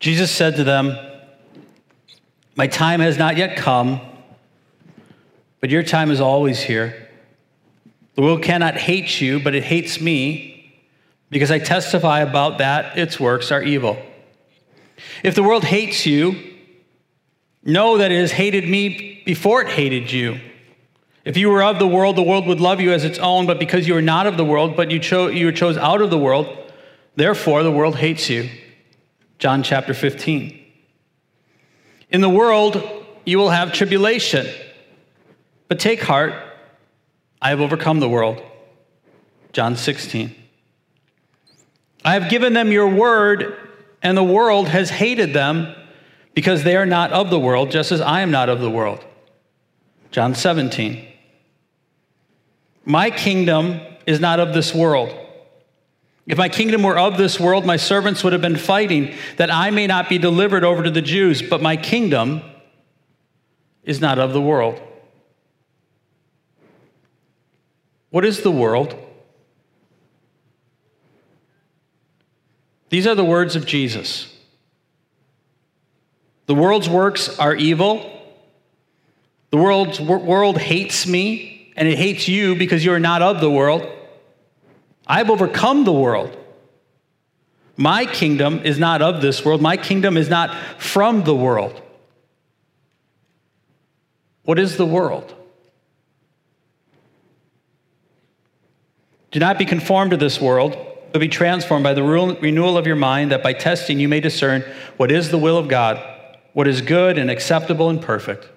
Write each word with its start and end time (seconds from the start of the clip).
Jesus 0.00 0.30
said 0.30 0.56
to 0.56 0.64
them, 0.64 0.96
My 2.56 2.66
time 2.66 3.00
has 3.00 3.18
not 3.18 3.36
yet 3.36 3.56
come, 3.56 4.00
but 5.60 5.68
your 5.68 5.82
time 5.82 6.10
is 6.10 6.22
always 6.22 6.58
here. 6.58 7.08
The 8.14 8.22
world 8.22 8.42
cannot 8.42 8.76
hate 8.76 9.20
you, 9.20 9.40
but 9.40 9.54
it 9.54 9.62
hates 9.62 10.00
me 10.00 10.74
because 11.28 11.50
I 11.50 11.58
testify 11.58 12.20
about 12.20 12.58
that 12.58 12.98
its 12.98 13.20
works 13.20 13.52
are 13.52 13.62
evil. 13.62 13.98
If 15.22 15.34
the 15.34 15.42
world 15.42 15.64
hates 15.64 16.06
you, 16.06 16.34
know 17.62 17.98
that 17.98 18.10
it 18.10 18.18
has 18.18 18.32
hated 18.32 18.66
me 18.68 19.22
before 19.26 19.60
it 19.60 19.68
hated 19.68 20.10
you. 20.10 20.40
If 21.26 21.36
you 21.36 21.50
were 21.50 21.62
of 21.62 21.78
the 21.78 21.86
world, 21.86 22.16
the 22.16 22.22
world 22.22 22.46
would 22.46 22.60
love 22.60 22.80
you 22.80 22.92
as 22.92 23.04
its 23.04 23.18
own, 23.18 23.46
but 23.46 23.58
because 23.58 23.86
you 23.86 23.94
are 23.96 24.02
not 24.02 24.26
of 24.26 24.38
the 24.38 24.44
world, 24.44 24.76
but 24.76 24.90
you, 24.90 24.98
cho- 24.98 25.28
you 25.28 25.52
chose 25.52 25.76
out 25.76 26.00
of 26.00 26.08
the 26.08 26.18
world, 26.18 26.72
therefore 27.16 27.62
the 27.62 27.70
world 27.70 27.96
hates 27.96 28.30
you. 28.30 28.48
John 29.40 29.62
chapter 29.62 29.94
15. 29.94 30.62
In 32.10 32.20
the 32.20 32.28
world, 32.28 32.82
you 33.24 33.38
will 33.38 33.48
have 33.48 33.72
tribulation, 33.72 34.46
but 35.66 35.80
take 35.80 36.02
heart, 36.02 36.34
I 37.40 37.48
have 37.48 37.60
overcome 37.60 38.00
the 38.00 38.08
world. 38.08 38.42
John 39.54 39.76
16. 39.76 40.34
I 42.04 42.12
have 42.12 42.28
given 42.28 42.52
them 42.52 42.70
your 42.70 42.88
word, 42.88 43.56
and 44.02 44.14
the 44.14 44.22
world 44.22 44.68
has 44.68 44.90
hated 44.90 45.32
them 45.32 45.74
because 46.34 46.62
they 46.62 46.76
are 46.76 46.86
not 46.86 47.10
of 47.12 47.30
the 47.30 47.38
world, 47.38 47.70
just 47.70 47.92
as 47.92 48.02
I 48.02 48.20
am 48.20 48.30
not 48.30 48.50
of 48.50 48.60
the 48.60 48.70
world. 48.70 49.02
John 50.10 50.34
17. 50.34 51.06
My 52.84 53.10
kingdom 53.10 53.80
is 54.06 54.20
not 54.20 54.38
of 54.38 54.52
this 54.52 54.74
world. 54.74 55.16
If 56.30 56.38
my 56.38 56.48
kingdom 56.48 56.84
were 56.84 56.96
of 56.96 57.18
this 57.18 57.40
world, 57.40 57.66
my 57.66 57.76
servants 57.76 58.22
would 58.22 58.32
have 58.32 58.40
been 58.40 58.56
fighting 58.56 59.16
that 59.36 59.52
I 59.52 59.70
may 59.70 59.88
not 59.88 60.08
be 60.08 60.16
delivered 60.16 60.62
over 60.62 60.84
to 60.84 60.90
the 60.90 61.02
Jews, 61.02 61.42
but 61.42 61.60
my 61.60 61.76
kingdom 61.76 62.42
is 63.82 64.00
not 64.00 64.20
of 64.20 64.32
the 64.32 64.40
world. 64.40 64.80
What 68.10 68.24
is 68.24 68.42
the 68.42 68.50
world? 68.52 68.96
These 72.90 73.08
are 73.08 73.16
the 73.16 73.24
words 73.24 73.56
of 73.56 73.66
Jesus. 73.66 74.32
The 76.46 76.54
world's 76.54 76.88
works 76.88 77.40
are 77.40 77.56
evil. 77.56 78.08
The 79.50 79.56
world's 79.56 80.00
world 80.00 80.58
hates 80.58 81.08
me, 81.08 81.72
and 81.74 81.88
it 81.88 81.98
hates 81.98 82.28
you 82.28 82.54
because 82.54 82.84
you 82.84 82.92
are 82.92 83.00
not 83.00 83.20
of 83.20 83.40
the 83.40 83.50
world. 83.50 83.96
I've 85.10 85.28
overcome 85.28 85.82
the 85.82 85.92
world. 85.92 86.36
My 87.76 88.06
kingdom 88.06 88.60
is 88.64 88.78
not 88.78 89.02
of 89.02 89.20
this 89.20 89.44
world. 89.44 89.60
My 89.60 89.76
kingdom 89.76 90.16
is 90.16 90.28
not 90.28 90.56
from 90.78 91.24
the 91.24 91.34
world. 91.34 91.82
What 94.44 94.60
is 94.60 94.76
the 94.76 94.86
world? 94.86 95.34
Do 99.32 99.40
not 99.40 99.58
be 99.58 99.64
conformed 99.64 100.12
to 100.12 100.16
this 100.16 100.40
world, 100.40 100.78
but 101.12 101.18
be 101.18 101.28
transformed 101.28 101.82
by 101.82 101.94
the 101.94 102.04
renewal 102.04 102.78
of 102.78 102.86
your 102.86 102.94
mind, 102.94 103.32
that 103.32 103.42
by 103.42 103.52
testing 103.52 103.98
you 103.98 104.08
may 104.08 104.20
discern 104.20 104.62
what 104.96 105.10
is 105.10 105.32
the 105.32 105.38
will 105.38 105.58
of 105.58 105.66
God, 105.66 106.00
what 106.52 106.68
is 106.68 106.82
good 106.82 107.18
and 107.18 107.28
acceptable 107.32 107.90
and 107.90 108.00
perfect. 108.00 108.48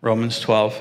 Romans 0.00 0.38
12. 0.38 0.80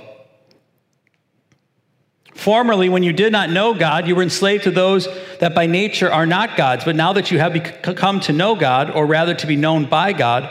Formerly, 2.34 2.90
when 2.90 3.04
you 3.04 3.14
did 3.14 3.32
not 3.32 3.50
know 3.50 3.74
God, 3.74 4.08
you 4.08 4.16
were 4.16 4.24
enslaved 4.24 4.64
to 4.64 4.72
those 4.72 5.08
that 5.40 5.54
by 5.54 5.66
nature 5.66 6.12
are 6.12 6.26
not 6.26 6.58
gods. 6.58 6.86
But 6.86 6.96
now 6.96 7.14
that 7.14 7.30
you 7.30 7.40
have 7.40 7.54
come 7.82 8.20
to 8.22 8.34
know 8.34 8.56
God, 8.56 8.90
or 8.92 9.06
rather 9.06 9.34
to 9.36 9.48
be 9.48 9.56
known 9.56 9.86
by 9.86 10.14
God, 10.14 10.50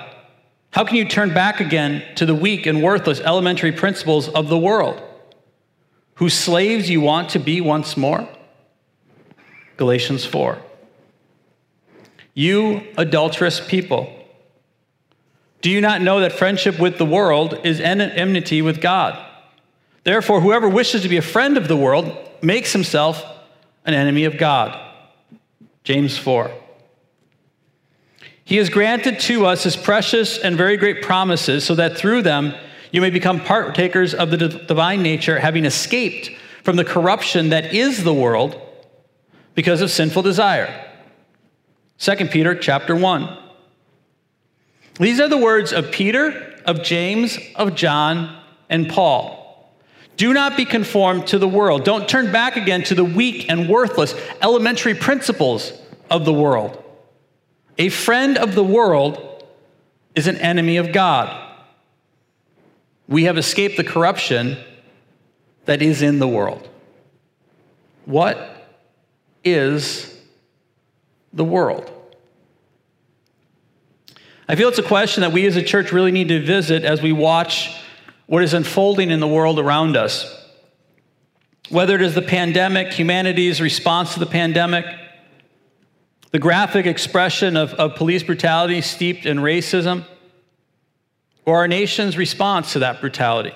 how 0.73 0.85
can 0.85 0.97
you 0.97 1.05
turn 1.05 1.35
back 1.35 1.61
again 1.61 2.05
to 2.17 2.27
the 2.27 2.35
weak 2.35 2.67
and 2.67 2.83
worthless 2.83 3.21
elementary 3.21 3.73
principles 3.73 4.29
of 4.29 4.49
the 4.49 4.59
world, 4.59 5.03
whose 6.15 6.35
slaves 6.35 6.89
you 6.89 7.01
want 7.01 7.31
to 7.31 7.39
be 7.39 7.61
once 7.61 7.97
more? 7.97 8.29
Galatians 9.77 10.25
4. 10.25 10.59
You 12.35 12.87
adulterous 12.97 13.61
people, 13.67 14.15
do 15.63 15.71
you 15.71 15.81
not 15.81 16.03
know 16.03 16.21
that 16.21 16.33
friendship 16.33 16.79
with 16.79 16.99
the 16.99 17.05
world 17.05 17.59
is 17.65 17.81
enmity 17.81 18.63
with 18.63 18.81
God? 18.81 19.27
Therefore, 20.05 20.41
whoever 20.41 20.69
wishes 20.69 21.03
to 21.03 21.09
be 21.09 21.17
a 21.17 21.23
friend 21.23 21.57
of 21.57 21.69
the 21.69 21.77
world 21.77 22.17
makes 22.43 22.73
himself 22.73 23.23
an 23.85 23.95
enemy 23.95 24.25
of 24.25 24.39
God. 24.39 24.79
James 25.85 26.17
4. 26.17 26.51
He 28.45 28.57
has 28.57 28.69
granted 28.69 29.21
to 29.21 29.47
us 29.47 29.63
his 29.63 29.77
precious 29.77 30.39
and 30.39 30.57
very 30.57 30.77
great 30.77 31.03
promises, 31.03 31.65
so 31.65 31.75
that 31.77 31.97
through 31.97 32.23
them 32.23 32.55
you 32.91 33.01
may 33.01 33.11
become 33.11 33.41
partakers 33.41 34.15
of 34.15 34.31
the 34.31 34.37
divine 34.37 35.03
nature, 35.03 35.39
having 35.39 35.65
escaped 35.65 36.31
from 36.65 36.77
the 36.77 36.85
corruption 36.85 37.51
that 37.51 37.73
is 37.73 38.03
the 38.03 38.15
world 38.15 38.61
because 39.55 39.81
of 39.81 39.91
sinful 39.91 40.23
desire. 40.23 40.87
2 41.99 42.17
Peter 42.27 42.55
chapter 42.55 42.97
1. 42.97 43.39
These 44.99 45.21
are 45.21 45.29
the 45.29 45.39
words 45.39 45.73
of 45.73 45.91
Peter, 45.91 46.61
of 46.67 46.83
James, 46.83 47.39
of 47.57 47.75
John, 47.75 48.43
and 48.69 48.89
Paul. 48.89 49.40
Do 50.21 50.35
not 50.35 50.55
be 50.55 50.67
conformed 50.67 51.29
to 51.29 51.39
the 51.39 51.49
world. 51.49 51.83
Don't 51.83 52.07
turn 52.07 52.31
back 52.31 52.59
again 52.59 52.83
to 52.83 52.95
the 52.95 53.03
weak 53.03 53.49
and 53.49 53.71
worthless 53.71 54.15
elementary 54.43 54.93
principles 54.93 55.73
of 56.11 56.27
the 56.27 56.33
world. 56.35 56.85
A 57.79 57.89
friend 57.89 58.37
of 58.37 58.55
the 58.55 58.63
world 58.63 59.43
is 60.15 60.27
an 60.27 60.37
enemy 60.37 60.77
of 60.77 60.93
God. 60.93 61.57
We 63.09 63.25
have 63.25 63.39
escaped 63.39 63.79
the 63.79 63.83
corruption 63.83 64.59
that 65.65 65.81
is 65.81 66.03
in 66.03 66.19
the 66.19 66.29
world. 66.29 66.69
What 68.05 68.77
is 69.43 70.21
the 71.33 71.45
world? 71.45 71.91
I 74.47 74.55
feel 74.55 74.69
it's 74.69 74.79
a 74.79 74.83
question 74.83 75.23
that 75.23 75.33
we 75.33 75.47
as 75.47 75.57
a 75.57 75.63
church 75.63 75.93
really 75.93 76.13
need 76.13 76.29
to 76.29 76.45
visit 76.45 76.85
as 76.85 77.01
we 77.01 77.11
watch 77.11 77.75
what 78.31 78.45
is 78.45 78.55
unfolding 78.55 79.11
in 79.11 79.19
the 79.19 79.27
world 79.27 79.59
around 79.59 79.97
us. 79.97 80.41
Whether 81.69 81.97
it 81.97 82.03
is 82.03 82.15
the 82.15 82.23
pandemic, 82.23 82.93
humanity's 82.93 83.61
response 83.61 84.15
to 84.15 84.21
the 84.21 84.27
pandemic, 84.27 84.87
the 86.31 86.39
graphic 86.39 86.87
expression 86.87 87.57
of, 87.57 87.75
of 87.75 87.97
police 87.97 88.23
brutality 88.23 88.83
steeped 88.83 89.27
in 89.27 89.39
racism, 89.39 90.05
or 91.45 91.57
our 91.57 91.67
nation's 91.67 92.17
response 92.17 92.75
to 92.75 92.79
that 92.79 93.01
brutality. 93.01 93.53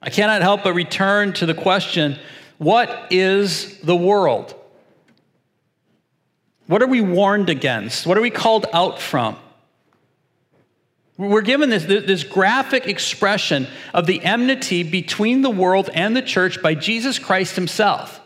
I 0.00 0.08
cannot 0.08 0.40
help 0.40 0.64
but 0.64 0.72
return 0.72 1.34
to 1.34 1.44
the 1.44 1.52
question 1.52 2.18
what 2.56 3.08
is 3.10 3.78
the 3.80 3.94
world? 3.94 4.54
What 6.66 6.80
are 6.80 6.86
we 6.86 7.02
warned 7.02 7.50
against? 7.50 8.06
What 8.06 8.16
are 8.16 8.22
we 8.22 8.30
called 8.30 8.64
out 8.72 9.02
from? 9.02 9.36
We're 11.18 11.42
given 11.42 11.70
this, 11.70 11.84
this 11.84 12.24
graphic 12.24 12.86
expression 12.86 13.66
of 13.94 14.06
the 14.06 14.22
enmity 14.22 14.82
between 14.82 15.40
the 15.40 15.50
world 15.50 15.88
and 15.94 16.14
the 16.14 16.22
church 16.22 16.60
by 16.60 16.74
Jesus 16.74 17.18
Christ 17.18 17.56
himself. 17.56 18.20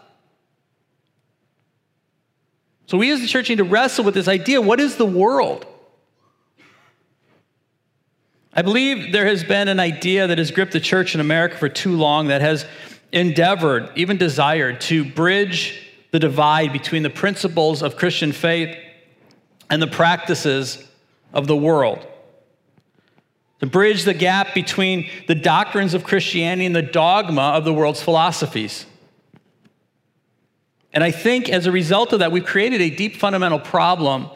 So 2.87 2.99
we 2.99 3.13
as 3.13 3.21
the 3.21 3.29
church 3.29 3.49
need 3.49 3.59
to 3.59 3.65
wrestle 3.65 4.05
with 4.05 4.15
this 4.15 4.27
idea 4.27 4.61
what 4.61 4.81
is 4.81 4.97
the 4.97 5.07
world? 5.07 5.67
I 8.53 8.63
believe 8.63 9.13
there 9.13 9.27
has 9.27 9.45
been 9.45 9.69
an 9.69 9.79
idea 9.79 10.27
that 10.27 10.39
has 10.39 10.51
gripped 10.51 10.73
the 10.73 10.81
church 10.81 11.15
in 11.15 11.21
America 11.21 11.57
for 11.57 11.69
too 11.69 11.97
long 11.97 12.27
that 12.29 12.41
has 12.41 12.67
endeavored, 13.13 13.91
even 13.95 14.17
desired, 14.17 14.81
to 14.83 15.05
bridge 15.05 15.87
the 16.11 16.19
divide 16.19 16.73
between 16.73 17.05
the 17.05 17.11
principles 17.11 17.83
of 17.83 17.97
Christian 17.97 18.33
faith 18.33 18.77
and 19.71 19.81
the 19.81 19.87
practices 19.87 20.85
of 21.33 21.47
the 21.47 21.57
world. 21.57 22.05
To 23.61 23.67
bridge 23.67 24.05
the 24.05 24.15
gap 24.15 24.55
between 24.55 25.09
the 25.27 25.35
doctrines 25.35 25.95
of 25.95 26.05
Christianity 26.05 26.67
and 26.67 26.75
the 26.75 26.83
dogma 26.83 27.53
of 27.55 27.65
the 27.65 27.73
world's 27.73 28.03
philosophies. 28.03 28.87
And 30.93 31.05
I 31.05 31.11
think 31.11 31.49
as 31.49 31.67
a 31.67 31.73
result 31.73 32.13
of 32.13 32.19
that, 32.21 32.33
we've 32.33 32.45
created 32.45 32.81
a 32.81 32.91
deep 32.91 33.17
fundamental 33.17 33.61
problem 33.61 34.31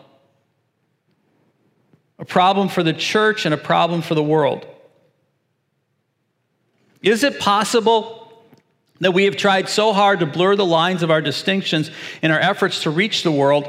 a 2.17 2.25
problem 2.25 2.69
for 2.69 2.83
the 2.83 2.93
church 2.93 3.45
and 3.45 3.53
a 3.53 3.59
problem 3.59 4.01
for 4.01 4.15
the 4.15 4.23
world. 4.23 4.65
Is 7.03 7.25
it 7.25 7.41
possible 7.41 8.33
that 9.01 9.13
we 9.13 9.25
have 9.25 9.37
tried 9.37 9.69
so 9.69 9.93
hard 9.93 10.21
to 10.21 10.27
blur 10.27 10.57
the 10.57 10.65
lines 10.65 11.03
of 11.03 11.11
our 11.11 11.21
distinctions 11.21 11.91
in 12.23 12.31
our 12.31 12.39
efforts 12.39 12.85
to 12.85 12.91
reach 12.91 13.25
the 13.25 13.33
world 13.33 13.69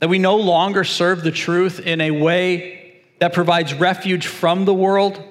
that 0.00 0.08
we 0.08 0.18
no 0.18 0.36
longer 0.36 0.84
serve 0.84 1.22
the 1.22 1.30
truth 1.30 1.80
in 1.80 2.00
a 2.00 2.10
way 2.10 2.75
that 3.18 3.32
provides 3.32 3.74
refuge 3.74 4.26
from 4.26 4.64
the 4.64 4.74
world 4.74 5.22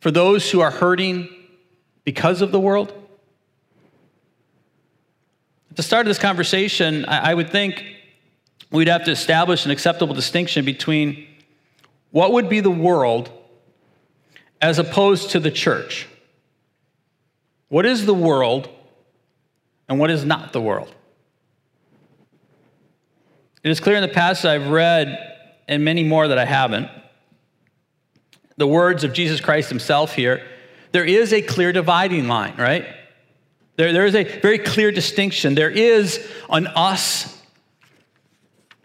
for 0.00 0.10
those 0.10 0.50
who 0.50 0.60
are 0.60 0.70
hurting 0.70 1.28
because 2.04 2.40
of 2.40 2.52
the 2.52 2.60
world? 2.60 2.92
At 5.70 5.76
the 5.76 5.82
start 5.82 6.06
of 6.06 6.10
this 6.10 6.18
conversation, 6.18 7.04
I 7.06 7.34
would 7.34 7.50
think 7.50 7.84
we'd 8.70 8.88
have 8.88 9.04
to 9.04 9.10
establish 9.10 9.64
an 9.64 9.70
acceptable 9.70 10.14
distinction 10.14 10.64
between 10.64 11.26
what 12.10 12.32
would 12.32 12.48
be 12.48 12.60
the 12.60 12.70
world 12.70 13.30
as 14.60 14.78
opposed 14.78 15.30
to 15.30 15.40
the 15.40 15.50
church. 15.50 16.08
What 17.68 17.84
is 17.86 18.06
the 18.06 18.14
world 18.14 18.68
and 19.88 19.98
what 19.98 20.10
is 20.10 20.24
not 20.24 20.52
the 20.52 20.60
world? 20.60 20.92
It 23.62 23.70
is 23.70 23.80
clear 23.80 23.96
in 23.96 24.02
the 24.02 24.08
passage 24.08 24.46
I've 24.46 24.68
read, 24.68 25.37
and 25.68 25.84
many 25.84 26.02
more 26.02 26.26
that 26.26 26.38
I 26.38 26.46
haven't, 26.46 26.88
the 28.56 28.66
words 28.66 29.04
of 29.04 29.12
Jesus 29.12 29.40
Christ 29.40 29.68
himself 29.68 30.14
here, 30.14 30.44
there 30.92 31.04
is 31.04 31.32
a 31.32 31.42
clear 31.42 31.72
dividing 31.72 32.26
line, 32.26 32.54
right? 32.56 32.86
There, 33.76 33.92
there 33.92 34.06
is 34.06 34.14
a 34.14 34.24
very 34.40 34.58
clear 34.58 34.90
distinction. 34.90 35.54
There 35.54 35.70
is 35.70 36.26
an 36.50 36.66
us 36.66 37.40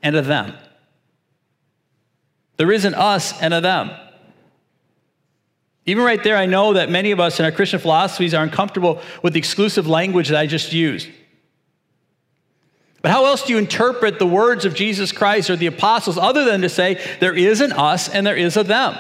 and 0.04 0.16
a 0.16 0.22
them. 0.22 0.54
There 2.58 2.72
is 2.72 2.86
an 2.86 2.94
us 2.94 3.42
and 3.42 3.54
a 3.54 3.62
them. 3.62 3.90
Even 5.86 6.04
right 6.04 6.24
there, 6.24 6.38
I 6.38 6.46
know 6.46 6.74
that 6.74 6.90
many 6.90 7.12
of 7.12 7.20
us 7.20 7.40
in 7.40 7.46
our 7.46 7.52
Christian 7.52 7.80
philosophies 7.80 8.34
are 8.34 8.44
uncomfortable 8.44 9.02
with 9.22 9.34
the 9.34 9.40
exclusive 9.40 9.88
language 9.88 10.30
that 10.30 10.38
I 10.38 10.46
just 10.46 10.72
used. 10.72 11.10
But 13.04 13.12
how 13.12 13.26
else 13.26 13.44
do 13.44 13.52
you 13.52 13.60
interpret 13.60 14.18
the 14.18 14.26
words 14.26 14.64
of 14.64 14.74
Jesus 14.74 15.12
Christ 15.12 15.50
or 15.50 15.58
the 15.58 15.66
apostles 15.68 16.18
other 16.18 16.46
than 16.46 16.62
to 16.62 16.70
say 16.70 17.04
there 17.20 17.36
is 17.36 17.60
an 17.60 17.74
us 17.74 18.08
and 18.08 18.26
there 18.26 18.38
is 18.38 18.56
a 18.56 18.64
them? 18.64 18.98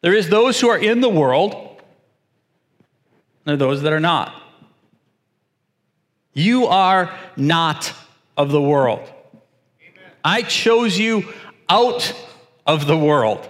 There 0.00 0.14
is 0.14 0.30
those 0.30 0.58
who 0.58 0.68
are 0.70 0.78
in 0.78 1.02
the 1.02 1.10
world, 1.10 1.52
and 1.52 3.44
there 3.44 3.54
are 3.54 3.58
those 3.58 3.82
that 3.82 3.92
are 3.92 4.00
not. 4.00 4.34
You 6.32 6.66
are 6.68 7.14
not 7.36 7.92
of 8.34 8.50
the 8.50 8.62
world. 8.62 9.00
Amen. 9.00 10.10
I 10.24 10.40
chose 10.40 10.98
you 10.98 11.34
out 11.68 12.14
of 12.66 12.86
the 12.86 12.96
world. 12.96 13.46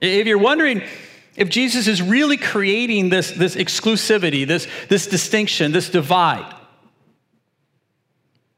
If 0.00 0.26
you're 0.26 0.38
wondering 0.38 0.82
if 1.38 1.48
Jesus 1.48 1.86
is 1.86 2.02
really 2.02 2.36
creating 2.36 3.10
this, 3.10 3.30
this 3.30 3.54
exclusivity, 3.54 4.44
this, 4.44 4.66
this 4.88 5.06
distinction, 5.06 5.70
this 5.70 5.88
divide, 5.88 6.52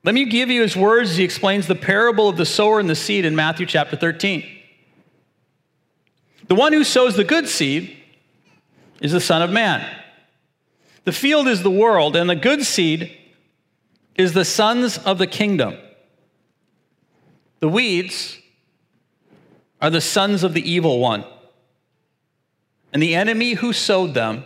let 0.03 0.15
me 0.15 0.25
give 0.25 0.49
you 0.49 0.63
his 0.63 0.75
words 0.75 1.11
as 1.11 1.19
he 1.19 1.25
explains 1.25 1.67
the 1.67 1.75
parable 1.75 2.27
of 2.31 2.39
the 2.39 2.47
sower 2.47 2.81
and 2.81 2.89
the 2.89 2.95
seed 2.95 3.27
in 3.27 3.37
Matthew 3.37 3.67
chapter 3.67 3.97
13. 3.97 4.45
The 6.49 6.55
one 6.55 6.73
who 6.73 6.83
sows 6.83 7.17
the 7.17 7.23
good 7.23 7.49
seed 7.49 7.95
is 9.03 9.13
the 9.13 9.21
Son 9.21 9.43
of 9.43 9.51
Man. 9.51 9.87
The 11.05 11.13
field 11.13 11.49
is 11.49 11.63
the 11.63 11.71
world, 11.71 12.17
and 12.17 12.31
the 12.31 12.35
good 12.35 12.65
seed 12.65 13.15
is 14.15 14.33
the 14.33 14.47
sons 14.47 14.97
of 14.97 15.19
the 15.19 15.27
kingdom. 15.27 15.77
The 17.59 17.69
weeds 17.69 18.39
are 19.83 19.91
the 19.91 20.01
sons 20.01 20.43
of 20.43 20.55
the 20.55 20.69
evil 20.69 20.99
one. 20.99 21.27
And 22.93 23.03
the 23.03 23.15
enemy 23.15 23.55
who 23.55 23.73
sowed 23.73 24.15
them 24.15 24.45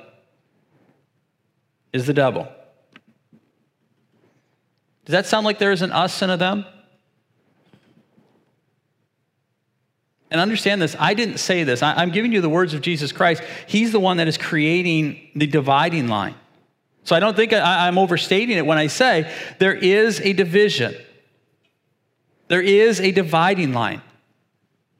is 1.93 2.06
the 2.06 2.12
devil. 2.12 2.49
Does 5.05 5.12
that 5.12 5.26
sound 5.26 5.44
like 5.44 5.58
there 5.58 5.73
is 5.73 5.82
an 5.82 5.93
us 5.93 6.23
and 6.23 6.32
a 6.32 6.37
them? 6.37 6.64
And 10.31 10.41
understand 10.41 10.82
this, 10.82 10.96
I 10.99 11.14
didn't 11.14 11.38
say 11.38 11.62
this. 11.62 11.82
I, 11.82 12.02
am 12.02 12.11
giving 12.11 12.32
you 12.32 12.41
the 12.41 12.49
words 12.49 12.75
of 12.75 12.81
Jesus 12.81 13.12
Christ. 13.12 13.43
He's 13.69 13.93
the 13.93 14.00
one 14.00 14.17
that 14.17 14.26
is 14.26 14.37
creating 14.37 15.29
the 15.37 15.47
dividing 15.47 16.08
line. 16.08 16.35
So 17.05 17.14
I 17.14 17.20
don't 17.20 17.37
think 17.37 17.52
I, 17.52 17.87
I'm 17.87 17.99
overstating 17.99 18.56
it 18.56 18.67
when 18.67 18.79
I 18.79 18.88
say 18.88 19.32
there 19.61 19.75
is 19.75 20.20
a 20.20 20.32
division, 20.32 20.97
there 22.49 22.62
is 22.62 23.00
a 23.00 23.12
dividing 23.12 23.73
line. 23.75 24.02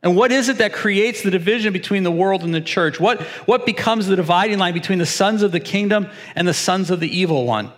And 0.05 0.15
what 0.15 0.31
is 0.31 0.51
it 0.51 0.59
that 0.59 0.75
creates 0.75 1.23
the 1.23 1.31
division 1.31 1.73
between 1.73 2.03
the 2.03 2.13
world 2.13 2.43
and 2.43 2.55
the 2.55 2.61
church? 2.61 3.01
What, 3.01 3.23
what 3.47 3.65
becomes 3.65 4.07
the 4.07 4.17
dividing 4.17 4.59
line 4.59 4.75
between 4.75 4.99
the 4.99 5.07
sons 5.07 5.43
of 5.43 5.51
the 5.51 5.61
kingdom 5.61 6.09
and 6.37 6.47
the 6.47 6.53
sons 6.53 6.91
of 6.91 7.01
the 7.01 7.09
evil 7.09 7.47
one? 7.47 7.73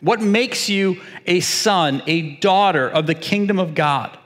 What 0.00 0.22
makes 0.22 0.70
you 0.70 1.02
a 1.26 1.40
son, 1.40 2.02
a 2.06 2.36
daughter 2.36 2.88
of 2.88 3.06
the 3.06 3.14
kingdom 3.14 3.58
of 3.58 3.74
God? 3.74 4.16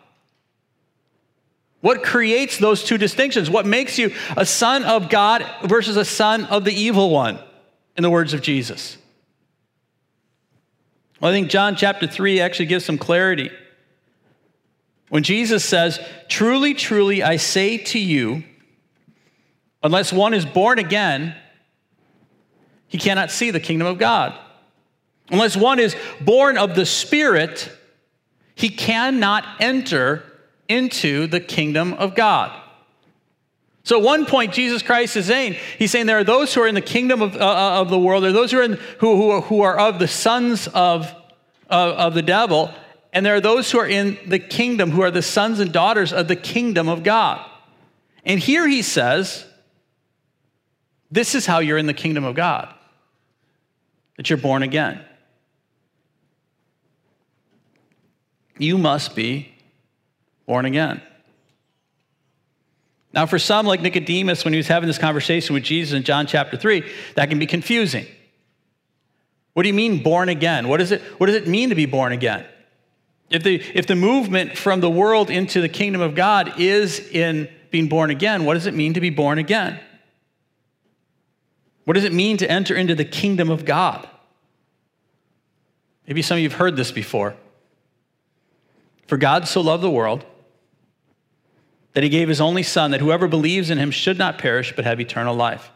What 1.81 2.05
creates 2.05 2.59
those 2.59 2.85
two 2.85 2.97
distinctions? 2.97 3.51
What 3.51 3.67
makes 3.67 3.99
you 3.99 4.15
a 4.37 4.47
son 4.47 4.85
of 4.85 5.09
God 5.09 5.45
versus 5.65 5.97
a 5.97 6.05
son 6.05 6.45
of 6.45 6.65
the 6.65 6.73
evil 6.73 7.11
one, 7.11 7.41
in 7.97 8.05
the 8.05 8.11
words 8.11 8.33
of 8.33 8.43
Jesus? 8.43 8.97
Well, 11.19 11.33
I 11.33 11.35
think 11.35 11.51
John 11.51 11.75
chapter 11.75 12.07
3 12.07 12.39
actually 12.39 12.67
gives 12.67 12.85
some 12.85 12.99
clarity. 12.99 13.51
When 15.13 15.23
Jesus 15.23 15.63
says, 15.63 16.01
Truly, 16.31 16.73
truly, 16.73 17.23
I 17.23 17.37
say 17.37 17.77
to 17.77 17.99
you, 17.99 18.45
unless 19.83 20.11
one 20.11 20.33
is 20.33 20.47
born 20.47 20.79
again, 20.79 21.37
he 22.89 22.97
cannot 22.97 23.31
see 23.31 23.51
the 23.51 23.61
kingdom 23.61 23.87
of 23.87 23.99
God. 23.99 24.33
Unless 25.29 25.55
one 25.55 25.81
is 25.81 25.95
born 26.23 26.57
of 26.57 26.75
the 26.75 26.87
Spirit, 26.87 27.71
he 28.55 28.71
cannot 28.71 29.45
enter 29.61 30.23
into 30.67 31.27
the 31.27 31.41
kingdom 31.41 31.93
of 31.93 32.15
God. 32.15 32.59
So, 33.85 33.99
at 33.99 34.03
one 34.03 34.25
point, 34.25 34.55
Jesus 34.55 34.81
Christ 34.81 35.15
is 35.19 35.27
saying, 35.27 35.57
He's 35.79 35.91
saying 35.91 36.07
there 36.07 36.21
are 36.21 36.25
those 36.25 36.55
who 36.55 36.63
are 36.63 36.69
in 36.69 36.75
the 36.75 36.81
kingdom 36.81 37.21
of, 37.21 37.37
uh, 37.37 37.39
uh 37.39 37.81
of 37.83 37.91
the 37.91 37.99
world, 37.99 38.23
there 38.23 38.31
are 38.31 38.33
those 38.33 38.51
who 38.51 38.61
are, 38.61 38.63
in, 38.63 38.79
who, 39.01 39.17
who, 39.17 39.41
who 39.43 39.61
are 39.61 39.79
of 39.79 39.99
the 39.99 40.09
sons 40.09 40.69
of, 40.69 41.15
of, 41.69 41.97
of 41.99 42.15
the 42.15 42.23
devil, 42.23 42.73
and 43.13 43.27
there 43.27 43.35
are 43.35 43.41
those 43.41 43.71
who 43.71 43.79
are 43.79 43.87
in 43.87 44.19
the 44.27 44.39
kingdom, 44.39 44.91
who 44.91 45.03
are 45.03 45.11
the 45.11 45.23
sons 45.23 45.61
and 45.61 45.73
daughters 45.73 46.13
of 46.13 46.29
the 46.29 46.37
kingdom 46.37 46.89
of 46.89 47.03
God. 47.03 47.47
And 48.25 48.41
here 48.41 48.67
he 48.67 48.83
says, 48.83 49.45
This 51.11 51.35
is 51.35 51.45
how 51.45 51.59
you're 51.59 51.79
in 51.79 51.87
the 51.87 51.95
kingdom 51.95 52.25
of 52.25 52.35
God, 52.35 52.73
that 54.17 54.31
you're 54.31 54.39
born 54.39 54.63
again. 54.63 55.05
You 58.59 58.79
must 58.79 59.15
be 59.15 59.53
born 60.47 60.65
again. 60.65 61.03
Now, 63.13 63.27
for 63.27 63.39
some, 63.39 63.67
like 63.67 63.83
Nicodemus, 63.83 64.43
when 64.45 64.55
he 64.55 64.57
was 64.57 64.69
having 64.69 64.87
this 64.87 64.97
conversation 64.97 65.53
with 65.53 65.65
Jesus 65.65 65.95
in 65.95 66.03
John 66.03 66.27
chapter 66.27 66.57
3, 66.57 66.83
that 67.15 67.29
can 67.29 67.39
be 67.39 67.47
confusing. 67.47 68.07
What 69.53 69.65
do 69.65 69.69
you 69.69 69.75
mean 69.75 70.03
born 70.03 70.31
again? 70.31 70.69
What, 70.69 70.81
is 70.81 70.93
it, 70.93 71.03
what 71.19 71.27
does 71.27 71.37
it 71.37 71.47
mean 71.47 71.69
to 71.69 71.75
be 71.75 71.85
born 71.85 72.13
again? 72.13 72.47
If 73.31 73.43
the, 73.43 73.63
if 73.75 73.87
the 73.87 73.97
movement 73.97 74.59
from 74.59 74.81
the 74.81 74.91
world 74.91 75.31
into 75.31 75.61
the 75.61 75.69
kingdom 75.69 76.01
of 76.01 76.15
God 76.15 76.61
is 76.61 77.01
in 77.01 77.49
being 77.71 77.89
born 77.89 78.11
again, 78.11 78.45
what 78.45 78.55
does 78.55 78.67
it 78.67 78.75
mean 78.75 78.95
to 78.95 79.01
be 79.01 79.11
born 79.11 79.39
again? 79.39 79.81
What 81.85 81.95
does 81.95 82.05
it 82.05 82.13
mean 82.13 82.37
to 82.39 82.51
enter 82.51 82.75
into 82.75 82.95
the 82.95 83.05
kingdom 83.05 83.51
of 83.51 83.65
God? 83.65 84.09
Maybe 86.07 86.23
some 86.23 86.37
of 86.37 86.43
you 86.43 86.49
have 86.49 86.59
heard 86.59 86.77
this 86.77 86.93
before. 86.93 87.35
For 89.07 89.17
God 89.17 89.49
so 89.49 89.61
loved 89.61 89.83
the 89.83 89.91
world 89.91 90.25
that 91.95 92.03
he 92.03 92.09
gave 92.09 92.29
his 92.29 92.41
only 92.41 92.63
Son, 92.63 92.91
that 92.93 93.01
whoever 93.01 93.29
believes 93.29 93.71
in 93.71 93.79
him 93.79 93.91
should 93.91 94.19
not 94.19 94.39
perish 94.39 94.73
but 94.75 94.85
have 94.85 95.01
eternal 95.01 95.35
life. 95.35 95.71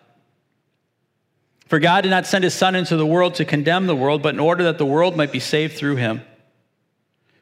For 1.66 1.78
God 1.78 2.02
did 2.02 2.10
not 2.10 2.26
send 2.26 2.44
his 2.44 2.54
Son 2.54 2.74
into 2.74 2.96
the 2.96 3.06
world 3.06 3.34
to 3.34 3.44
condemn 3.44 3.86
the 3.86 3.96
world, 3.96 4.22
but 4.22 4.34
in 4.34 4.40
order 4.40 4.64
that 4.64 4.78
the 4.78 4.86
world 4.86 5.16
might 5.16 5.32
be 5.32 5.40
saved 5.40 5.76
through 5.76 5.96
him. 5.96 6.22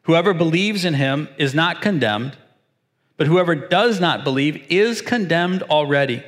Whoever 0.04 0.34
believes 0.34 0.84
in 0.84 0.94
him 0.94 1.28
is 1.38 1.54
not 1.54 1.82
condemned, 1.82 2.36
but 3.16 3.26
whoever 3.26 3.54
does 3.54 4.00
not 4.00 4.24
believe 4.24 4.64
is 4.70 5.00
condemned 5.00 5.62
already, 5.62 6.22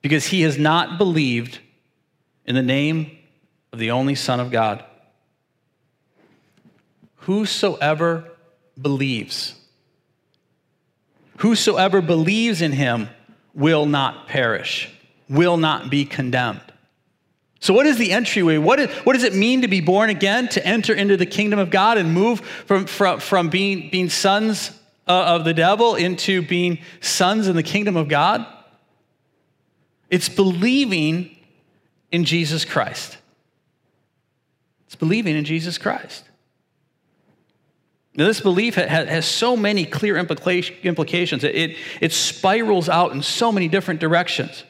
because 0.00 0.26
he 0.26 0.42
has 0.42 0.58
not 0.58 0.98
believed 0.98 1.58
in 2.46 2.54
the 2.54 2.62
name 2.62 3.18
of 3.72 3.78
the 3.78 3.90
only 3.90 4.14
Son 4.14 4.40
of 4.40 4.50
God. 4.50 4.84
Whosoever 7.16 8.30
believes, 8.80 9.54
whosoever 11.38 12.00
believes 12.00 12.62
in 12.62 12.72
him 12.72 13.08
will 13.54 13.86
not 13.86 14.28
perish, 14.28 14.88
will 15.28 15.56
not 15.56 15.90
be 15.90 16.04
condemned. 16.04 16.67
So, 17.60 17.74
what 17.74 17.86
is 17.86 17.98
the 17.98 18.12
entryway? 18.12 18.58
What, 18.58 18.78
is, 18.78 18.90
what 19.04 19.14
does 19.14 19.24
it 19.24 19.34
mean 19.34 19.62
to 19.62 19.68
be 19.68 19.80
born 19.80 20.10
again, 20.10 20.48
to 20.50 20.64
enter 20.64 20.94
into 20.94 21.16
the 21.16 21.26
kingdom 21.26 21.58
of 21.58 21.70
God 21.70 21.98
and 21.98 22.12
move 22.12 22.40
from, 22.40 22.86
from, 22.86 23.18
from 23.18 23.48
being, 23.48 23.90
being 23.90 24.08
sons 24.08 24.70
uh, 25.08 25.24
of 25.36 25.44
the 25.44 25.54
devil 25.54 25.96
into 25.96 26.42
being 26.42 26.78
sons 27.00 27.48
in 27.48 27.56
the 27.56 27.62
kingdom 27.62 27.96
of 27.96 28.08
God? 28.08 28.46
It's 30.08 30.28
believing 30.28 31.36
in 32.12 32.24
Jesus 32.24 32.64
Christ. 32.64 33.18
It's 34.86 34.96
believing 34.96 35.36
in 35.36 35.44
Jesus 35.44 35.78
Christ. 35.78 36.24
Now, 38.14 38.26
this 38.26 38.40
belief 38.40 38.76
has, 38.76 39.08
has 39.08 39.26
so 39.26 39.56
many 39.56 39.84
clear 39.84 40.16
implications. 40.16 41.44
It, 41.44 41.54
it, 41.54 41.76
it 42.00 42.12
spirals 42.12 42.88
out 42.88 43.12
in 43.12 43.22
so 43.22 43.52
many 43.52 43.68
different 43.68 44.00
directions. 44.00 44.64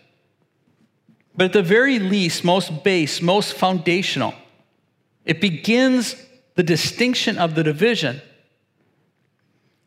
But 1.38 1.44
at 1.44 1.52
the 1.52 1.62
very 1.62 2.00
least, 2.00 2.42
most 2.42 2.82
base, 2.82 3.22
most 3.22 3.54
foundational, 3.54 4.34
It 5.24 5.40
begins 5.42 6.16
the 6.54 6.62
distinction 6.62 7.36
of 7.36 7.54
the 7.54 7.62
division 7.62 8.22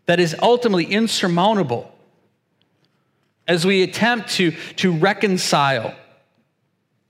that 0.05 0.20
is 0.20 0.36
ultimately 0.41 0.86
insurmountable 0.86 1.91
as 3.48 3.65
we 3.65 3.81
attempt 3.81 4.29
to, 4.34 4.51
to 4.77 4.93
reconcile 4.93 5.96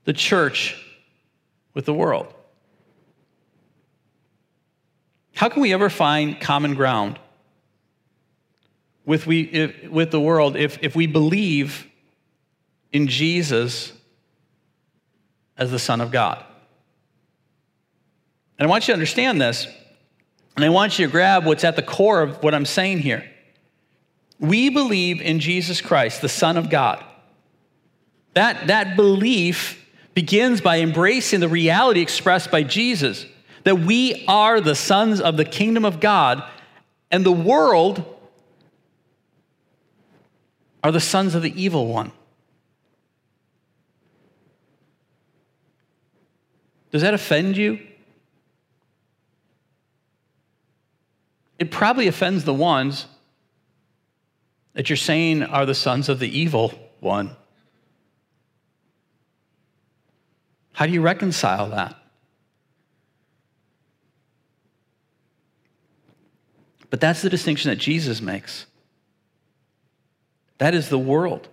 the 0.04 0.14
church 0.14 0.82
with 1.74 1.84
the 1.84 1.92
world. 1.92 2.32
How 5.34 5.50
can 5.50 5.60
we 5.60 5.74
ever 5.74 5.90
find 5.90 6.40
common 6.40 6.74
ground 6.74 7.18
with, 9.04 9.26
we, 9.26 9.42
if, 9.42 9.90
with 9.90 10.10
the 10.10 10.20
world 10.20 10.56
if, 10.56 10.78
if 10.82 10.96
we 10.96 11.06
believe 11.06 11.86
in 12.92 13.08
Jesus 13.08 13.92
as 15.56 15.70
the 15.70 15.78
Son 15.78 16.00
of 16.00 16.10
God? 16.10 16.44
And 18.58 18.66
I 18.66 18.70
want 18.70 18.86
you 18.86 18.92
to 18.92 18.94
understand 18.94 19.40
this, 19.40 19.66
and 20.56 20.64
I 20.64 20.68
want 20.68 20.98
you 20.98 21.06
to 21.06 21.12
grab 21.12 21.44
what's 21.44 21.64
at 21.64 21.76
the 21.76 21.82
core 21.82 22.22
of 22.22 22.42
what 22.42 22.54
I'm 22.54 22.66
saying 22.66 22.98
here. 22.98 23.28
We 24.38 24.68
believe 24.68 25.20
in 25.20 25.40
Jesus 25.40 25.80
Christ, 25.80 26.20
the 26.20 26.28
Son 26.28 26.56
of 26.56 26.70
God. 26.70 27.02
That, 28.34 28.68
that 28.68 28.96
belief 28.96 29.78
begins 30.14 30.60
by 30.60 30.80
embracing 30.80 31.40
the 31.40 31.48
reality 31.48 32.00
expressed 32.00 32.50
by 32.50 32.62
Jesus 32.62 33.26
that 33.64 33.76
we 33.76 34.24
are 34.26 34.60
the 34.60 34.74
sons 34.74 35.20
of 35.20 35.36
the 35.36 35.44
kingdom 35.44 35.84
of 35.84 36.00
God, 36.00 36.42
and 37.10 37.24
the 37.24 37.32
world 37.32 38.04
are 40.82 40.92
the 40.92 41.00
sons 41.00 41.34
of 41.34 41.42
the 41.42 41.62
evil 41.62 41.86
one. 41.86 42.12
Does 46.92 47.02
that 47.02 47.14
offend 47.14 47.56
you? 47.56 47.80
It 51.58 51.70
probably 51.70 52.06
offends 52.06 52.44
the 52.44 52.54
ones 52.54 53.06
that 54.74 54.88
you're 54.88 54.96
saying 54.96 55.42
are 55.42 55.66
the 55.66 55.74
sons 55.74 56.08
of 56.08 56.18
the 56.18 56.38
evil 56.38 56.72
one. 57.00 57.34
How 60.74 60.86
do 60.86 60.92
you 60.92 61.00
reconcile 61.00 61.70
that? 61.70 61.96
But 66.90 67.00
that's 67.00 67.22
the 67.22 67.30
distinction 67.30 67.70
that 67.70 67.76
Jesus 67.76 68.20
makes. 68.20 68.66
That 70.58 70.74
is 70.74 70.90
the 70.90 70.98
world. 70.98 71.48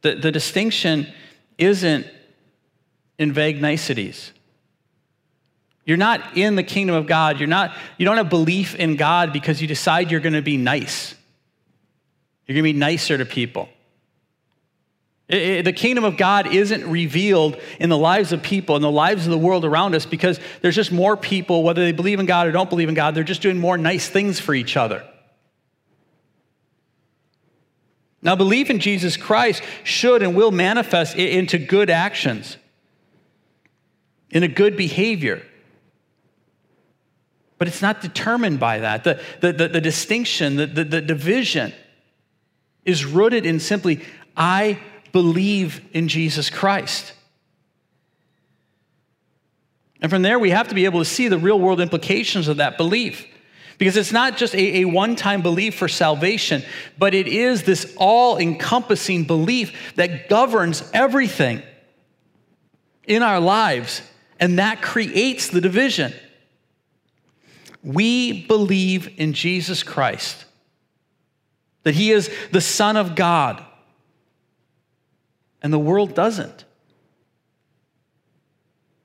The, 0.00 0.14
the 0.14 0.32
distinction 0.32 1.12
isn't 1.58 2.06
in 3.18 3.32
vague 3.32 3.60
niceties. 3.60 4.32
You're 5.84 5.96
not 5.96 6.36
in 6.36 6.54
the 6.54 6.62
kingdom 6.62 6.96
of 6.96 7.06
God. 7.06 7.40
You're 7.40 7.48
not, 7.48 7.74
you 7.96 8.04
don't 8.04 8.18
have 8.18 8.28
belief 8.28 8.74
in 8.74 8.96
God 8.96 9.32
because 9.32 9.60
you 9.60 9.66
decide 9.66 10.10
you're 10.10 10.20
going 10.20 10.34
to 10.34 10.42
be 10.42 10.56
nice. 10.56 11.14
You're 12.46 12.54
going 12.54 12.64
to 12.64 12.72
be 12.72 12.78
nicer 12.78 13.16
to 13.18 13.24
people. 13.24 13.68
It, 15.28 15.42
it, 15.42 15.64
the 15.64 15.72
kingdom 15.72 16.04
of 16.04 16.16
God 16.16 16.46
isn't 16.46 16.90
revealed 16.90 17.60
in 17.80 17.90
the 17.90 17.98
lives 17.98 18.32
of 18.32 18.42
people, 18.42 18.76
in 18.76 18.82
the 18.82 18.90
lives 18.90 19.26
of 19.26 19.30
the 19.30 19.38
world 19.38 19.64
around 19.64 19.94
us, 19.94 20.06
because 20.06 20.38
there's 20.62 20.76
just 20.76 20.92
more 20.92 21.16
people, 21.16 21.62
whether 21.62 21.82
they 21.82 21.92
believe 21.92 22.20
in 22.20 22.26
God 22.26 22.46
or 22.46 22.52
don't 22.52 22.70
believe 22.70 22.88
in 22.88 22.94
God, 22.94 23.14
they're 23.14 23.24
just 23.24 23.42
doing 23.42 23.58
more 23.58 23.76
nice 23.78 24.08
things 24.08 24.38
for 24.38 24.54
each 24.54 24.76
other. 24.76 25.04
Now, 28.20 28.36
belief 28.36 28.68
in 28.68 28.78
Jesus 28.78 29.16
Christ 29.16 29.62
should 29.84 30.22
and 30.22 30.34
will 30.34 30.50
manifest 30.50 31.16
into 31.16 31.56
good 31.56 31.88
actions, 31.88 32.56
in 34.30 34.42
a 34.42 34.48
good 34.48 34.76
behavior. 34.76 35.42
But 37.58 37.68
it's 37.68 37.82
not 37.82 38.00
determined 38.00 38.60
by 38.60 38.78
that. 38.80 39.04
The, 39.04 39.20
the, 39.40 39.52
the, 39.52 39.68
the 39.68 39.80
distinction, 39.80 40.56
the, 40.56 40.66
the, 40.66 40.84
the 40.84 41.00
division 41.00 41.72
is 42.84 43.04
rooted 43.04 43.44
in 43.44 43.58
simply, 43.60 44.04
I 44.36 44.78
believe 45.12 45.80
in 45.92 46.08
Jesus 46.08 46.50
Christ. 46.50 47.12
And 50.00 50.10
from 50.10 50.22
there, 50.22 50.38
we 50.38 50.50
have 50.50 50.68
to 50.68 50.74
be 50.74 50.84
able 50.84 51.00
to 51.00 51.04
see 51.04 51.28
the 51.28 51.38
real 51.38 51.58
world 51.58 51.80
implications 51.80 52.46
of 52.48 52.58
that 52.58 52.76
belief. 52.76 53.26
Because 53.78 53.96
it's 53.96 54.12
not 54.12 54.36
just 54.36 54.54
a, 54.54 54.80
a 54.80 54.84
one 54.84 55.16
time 55.16 55.42
belief 55.42 55.76
for 55.76 55.88
salvation, 55.88 56.62
but 56.98 57.14
it 57.14 57.28
is 57.28 57.62
this 57.62 57.94
all 57.96 58.38
encompassing 58.38 59.24
belief 59.24 59.94
that 59.94 60.28
governs 60.28 60.88
everything 60.92 61.62
in 63.06 63.22
our 63.22 63.40
lives, 63.40 64.02
and 64.40 64.58
that 64.58 64.82
creates 64.82 65.48
the 65.48 65.60
division. 65.60 66.12
We 67.82 68.46
believe 68.46 69.18
in 69.18 69.32
Jesus 69.32 69.82
Christ, 69.82 70.44
that 71.84 71.94
He 71.94 72.10
is 72.10 72.30
the 72.52 72.60
Son 72.60 72.96
of 72.96 73.14
God, 73.14 73.64
and 75.62 75.72
the 75.72 75.78
world 75.78 76.14
doesn't. 76.14 76.64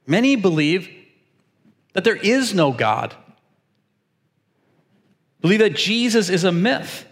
Many 0.06 0.36
believe 0.36 0.90
that 1.94 2.04
there 2.04 2.16
is 2.16 2.54
no 2.54 2.72
God, 2.72 3.16
believe 5.42 5.60
that 5.60 5.76
Jesus 5.76 6.30
is 6.30 6.44
a 6.44 6.52
myth. 6.52 7.06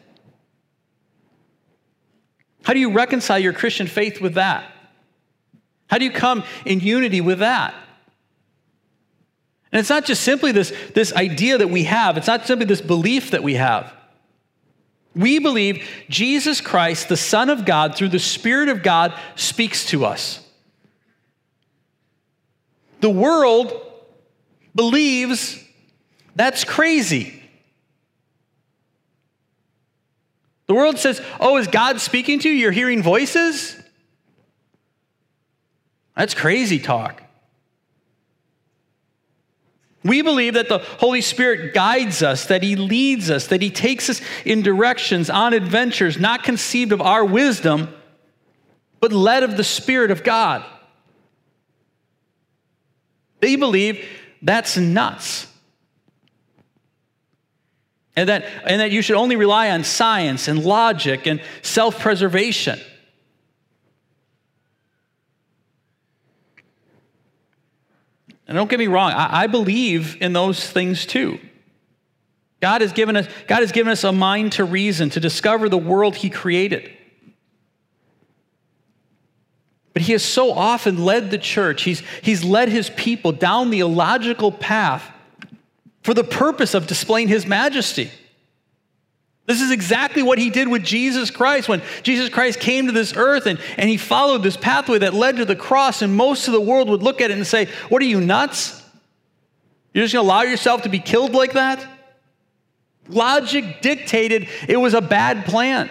How 2.64 2.74
do 2.74 2.80
you 2.80 2.92
reconcile 2.92 3.40
your 3.40 3.54
Christian 3.54 3.88
faith 3.88 4.22
with 4.22 4.36
that? 4.36 4.72
How 5.88 5.98
do 5.98 6.06
you 6.06 6.12
come 6.12 6.44
in 6.66 6.80
unity 6.80 7.22
with 7.22 7.40
that? 7.40 7.74
And 9.72 9.80
it's 9.80 9.90
not 9.90 10.06
just 10.06 10.24
simply 10.24 10.52
this, 10.52 10.74
this 10.94 11.14
idea 11.14 11.58
that 11.58 11.70
we 11.70 11.86
have, 11.86 12.18
it's 12.18 12.28
not 12.28 12.46
simply 12.46 12.66
this 12.66 12.82
belief 12.82 13.32
that 13.32 13.44
we 13.44 13.56
have. 13.56 13.94
We 15.16 15.40
believe 15.40 15.88
Jesus 16.10 16.62
Christ, 16.62 17.10
the 17.10 17.18
Son 17.18 17.50
of 17.50 17.66
God, 17.66 17.96
through 17.96 18.10
the 18.10 18.20
Spirit 18.20 18.70
of 18.70 18.84
God, 18.84 19.14
speaks 19.36 19.86
to 19.88 20.06
us. 20.06 20.40
The 23.02 23.10
world 23.10 23.74
believes 24.76 25.62
that's 26.36 26.64
crazy. 26.64 27.42
The 30.68 30.74
world 30.74 30.98
says, 30.98 31.22
Oh, 31.40 31.58
is 31.58 31.68
God 31.68 32.00
speaking 32.00 32.40
to 32.40 32.50
you? 32.50 32.56
You're 32.56 32.72
hearing 32.72 33.04
voices? 33.04 33.76
That's 36.16 36.34
crazy 36.34 36.80
talk. 36.80 37.21
We 40.04 40.22
believe 40.24 40.56
that 40.56 40.68
the 40.68 40.80
Holy 40.80 41.22
Spirit 41.22 41.74
guides 41.74 42.24
us, 42.24 42.46
that 42.48 42.64
He 42.64 42.76
leads 42.76 43.30
us, 43.30 43.48
that 43.48 43.62
He 43.62 43.70
takes 43.70 44.10
us 44.10 44.22
in 44.46 44.64
directions, 44.64 45.30
on 45.30 45.54
adventures, 45.54 46.20
not 46.20 46.44
conceived 46.44 46.92
of 46.92 47.02
our 47.02 47.24
wisdom, 47.24 47.94
but 49.00 49.14
led 49.14 49.44
of 49.44 49.58
the 49.58 49.64
Spirit 49.64 50.10
of 50.10 50.24
God. 50.24 50.66
They 53.42 53.56
believe 53.56 54.08
that's 54.42 54.78
nuts. 54.78 55.48
And 58.16 58.28
that, 58.28 58.46
and 58.66 58.82
that 58.82 58.92
you 58.92 59.02
should 59.02 59.16
only 59.16 59.36
rely 59.36 59.72
on 59.72 59.84
science 59.84 60.48
and 60.48 60.64
logic 60.64 61.28
and 61.28 61.42
self 61.62 62.00
preservation. 62.00 62.80
And 68.52 68.58
don't 68.58 68.70
get 68.70 68.80
me 68.80 68.88
wrong, 68.88 69.14
I, 69.14 69.44
I 69.44 69.48
believe 69.48 70.22
in 70.22 70.34
those 70.34 70.70
things 70.70 71.06
too. 71.06 71.40
God 72.60 72.82
has, 72.82 72.92
given 72.92 73.16
us, 73.16 73.26
God 73.48 73.62
has 73.62 73.72
given 73.72 73.90
us 73.90 74.04
a 74.04 74.12
mind 74.12 74.52
to 74.54 74.66
reason, 74.66 75.10
to 75.12 75.22
discover 75.22 75.70
the 75.70 75.78
world 75.78 76.18
He 76.18 76.30
created. 76.30 76.92
But 79.94 80.02
He 80.02 80.12
has 80.12 80.22
so 80.22 80.52
often 80.52 81.06
led 81.06 81.32
the 81.32 81.38
church, 81.38 81.84
He's, 81.84 82.04
he's 82.22 82.44
led 82.44 82.68
His 82.68 82.90
people 82.90 83.32
down 83.32 83.70
the 83.70 83.80
illogical 83.80 84.52
path 84.52 85.10
for 86.04 86.14
the 86.14 86.26
purpose 86.26 86.74
of 86.74 86.88
displaying 86.88 87.30
His 87.30 87.46
majesty. 87.46 88.12
This 89.48 89.62
is 89.62 89.72
exactly 89.72 90.24
what 90.24 90.38
he 90.38 90.50
did 90.50 90.68
with 90.68 90.84
Jesus 90.84 91.32
Christ 91.32 91.68
when 91.68 91.82
Jesus 92.04 92.30
Christ 92.30 92.60
came 92.60 92.86
to 92.86 92.92
this 92.92 93.14
earth 93.16 93.48
and, 93.48 93.60
and 93.78 93.90
he 93.90 93.98
followed 93.98 94.44
this 94.44 94.56
pathway 94.56 95.00
that 95.00 95.14
led 95.14 95.38
to 95.38 95.46
the 95.46 95.56
cross. 95.56 96.02
And 96.02 96.16
most 96.16 96.48
of 96.48 96.54
the 96.54 96.62
world 96.62 96.90
would 96.90 97.04
look 97.04 97.22
at 97.22 97.32
it 97.32 97.38
and 97.38 97.46
say, 97.46 97.68
What 97.90 98.02
are 98.02 98.06
you, 98.06 98.22
nuts? 98.22 98.82
You're 99.94 100.06
just 100.06 100.14
going 100.14 100.24
to 100.26 100.28
allow 100.28 100.44
yourself 100.44 100.84
to 100.84 100.90
be 100.90 101.00
killed 101.00 101.34
like 101.34 101.54
that? 101.54 101.86
Logic 103.10 103.82
dictated 103.82 104.48
it 104.70 104.78
was 104.78 104.94
a 104.94 105.02
bad 105.02 105.46
plan. 105.46 105.90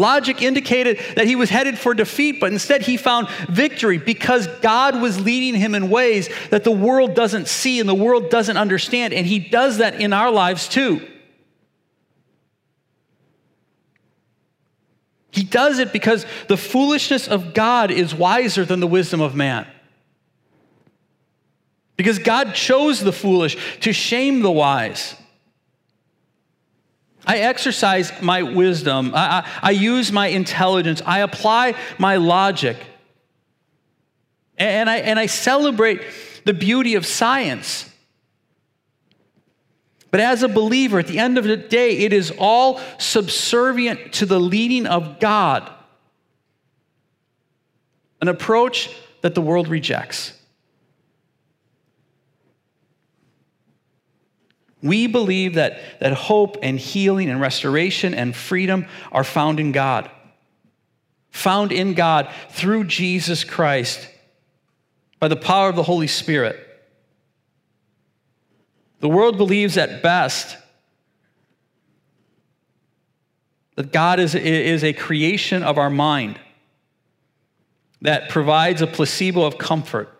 Logic 0.00 0.40
indicated 0.40 0.98
that 1.14 1.26
he 1.26 1.36
was 1.36 1.50
headed 1.50 1.78
for 1.78 1.92
defeat, 1.92 2.40
but 2.40 2.52
instead 2.52 2.80
he 2.82 2.96
found 2.96 3.28
victory 3.48 3.98
because 3.98 4.46
God 4.60 5.00
was 5.00 5.20
leading 5.20 5.60
him 5.60 5.74
in 5.74 5.90
ways 5.90 6.30
that 6.48 6.64
the 6.64 6.70
world 6.70 7.14
doesn't 7.14 7.46
see 7.46 7.78
and 7.78 7.88
the 7.88 7.94
world 7.94 8.30
doesn't 8.30 8.56
understand. 8.56 9.12
And 9.12 9.26
he 9.26 9.38
does 9.38 9.76
that 9.76 10.00
in 10.00 10.14
our 10.14 10.30
lives 10.30 10.68
too. 10.68 11.06
He 15.30 15.44
does 15.44 15.78
it 15.78 15.92
because 15.92 16.24
the 16.48 16.56
foolishness 16.56 17.28
of 17.28 17.52
God 17.52 17.90
is 17.90 18.14
wiser 18.14 18.64
than 18.64 18.80
the 18.80 18.86
wisdom 18.86 19.20
of 19.20 19.34
man. 19.34 19.66
Because 21.96 22.18
God 22.18 22.54
chose 22.54 23.00
the 23.00 23.12
foolish 23.12 23.58
to 23.80 23.92
shame 23.92 24.40
the 24.40 24.50
wise. 24.50 25.14
I 27.30 27.38
exercise 27.38 28.10
my 28.20 28.42
wisdom. 28.42 29.12
I, 29.14 29.18
I, 29.18 29.50
I, 29.62 29.70
use 29.70 30.10
my 30.10 30.26
intelligence. 30.26 31.00
I 31.06 31.20
apply 31.20 31.76
my 31.96 32.16
logic. 32.16 32.76
And 34.58 34.90
I, 34.90 34.96
and 34.96 35.16
I 35.16 35.26
celebrate 35.26 36.02
the 36.44 36.52
beauty 36.52 36.96
of 36.96 37.06
science. 37.06 37.88
But 40.10 40.18
as 40.18 40.42
a 40.42 40.48
believer, 40.48 40.98
at 40.98 41.06
the 41.06 41.20
end 41.20 41.38
of 41.38 41.44
the 41.44 41.56
day, 41.56 41.98
it 41.98 42.12
is 42.12 42.32
all 42.36 42.80
subservient 42.98 44.14
to 44.14 44.26
the 44.26 44.40
leading 44.40 44.86
of 44.86 45.20
God, 45.20 45.70
an 48.20 48.26
approach 48.26 48.90
that 49.20 49.36
the 49.36 49.40
world 49.40 49.68
rejects. 49.68 50.32
We 54.82 55.06
believe 55.06 55.54
that, 55.54 55.80
that 56.00 56.12
hope 56.14 56.56
and 56.62 56.78
healing 56.78 57.28
and 57.28 57.40
restoration 57.40 58.14
and 58.14 58.34
freedom 58.34 58.86
are 59.12 59.24
found 59.24 59.60
in 59.60 59.72
God, 59.72 60.10
found 61.30 61.70
in 61.72 61.94
God 61.94 62.30
through 62.50 62.84
Jesus 62.84 63.44
Christ 63.44 64.08
by 65.18 65.28
the 65.28 65.36
power 65.36 65.68
of 65.68 65.76
the 65.76 65.82
Holy 65.82 66.06
Spirit. 66.06 66.66
The 69.00 69.08
world 69.08 69.36
believes 69.36 69.76
at 69.76 70.02
best 70.02 70.56
that 73.76 73.92
God 73.92 74.20
is, 74.20 74.34
is 74.34 74.84
a 74.84 74.92
creation 74.92 75.62
of 75.62 75.78
our 75.78 75.90
mind 75.90 76.38
that 78.02 78.28
provides 78.28 78.82
a 78.82 78.86
placebo 78.86 79.44
of 79.44 79.58
comfort. 79.58 80.14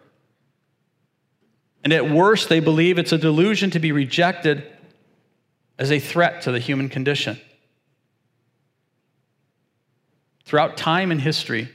And 1.82 1.92
at 1.92 2.10
worst, 2.10 2.48
they 2.48 2.60
believe 2.60 2.98
it's 2.98 3.12
a 3.12 3.18
delusion 3.18 3.70
to 3.70 3.78
be 3.78 3.92
rejected 3.92 4.64
as 5.78 5.90
a 5.90 5.98
threat 5.98 6.42
to 6.42 6.52
the 6.52 6.58
human 6.58 6.88
condition. 6.88 7.40
Throughout 10.44 10.76
time 10.76 11.10
and 11.10 11.20
history, 11.20 11.70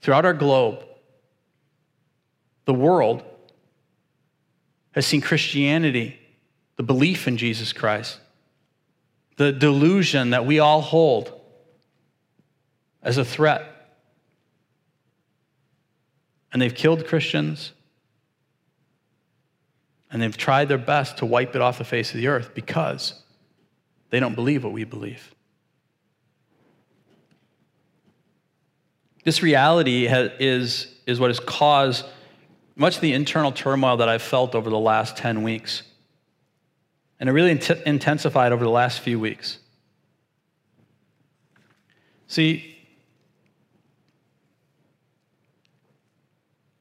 throughout 0.00 0.26
our 0.26 0.34
globe, 0.34 0.84
the 2.66 2.74
world 2.74 3.22
has 4.92 5.06
seen 5.06 5.20
Christianity, 5.20 6.18
the 6.76 6.82
belief 6.82 7.26
in 7.26 7.36
Jesus 7.36 7.72
Christ, 7.72 8.18
the 9.36 9.52
delusion 9.52 10.30
that 10.30 10.46
we 10.46 10.58
all 10.58 10.80
hold 10.80 11.40
as 13.02 13.18
a 13.18 13.24
threat. 13.24 13.70
And 16.52 16.62
they've 16.62 16.74
killed 16.74 17.06
Christians, 17.06 17.72
and 20.14 20.22
they've 20.22 20.36
tried 20.36 20.68
their 20.68 20.78
best 20.78 21.18
to 21.18 21.26
wipe 21.26 21.56
it 21.56 21.60
off 21.60 21.76
the 21.76 21.84
face 21.84 22.12
of 22.12 22.18
the 22.18 22.28
earth 22.28 22.54
because 22.54 23.20
they 24.10 24.20
don't 24.20 24.36
believe 24.36 24.62
what 24.62 24.72
we 24.72 24.84
believe. 24.84 25.34
This 29.24 29.42
reality 29.42 30.06
is, 30.06 30.86
is 31.04 31.18
what 31.18 31.30
has 31.30 31.40
caused 31.40 32.06
much 32.76 32.94
of 32.94 33.00
the 33.00 33.12
internal 33.12 33.50
turmoil 33.50 33.96
that 33.96 34.08
I've 34.08 34.22
felt 34.22 34.54
over 34.54 34.70
the 34.70 34.78
last 34.78 35.16
10 35.16 35.42
weeks. 35.42 35.82
And 37.18 37.28
it 37.28 37.32
really 37.32 37.50
int- 37.50 37.82
intensified 37.84 38.52
over 38.52 38.62
the 38.62 38.70
last 38.70 39.00
few 39.00 39.18
weeks. 39.18 39.58
See, 42.28 42.78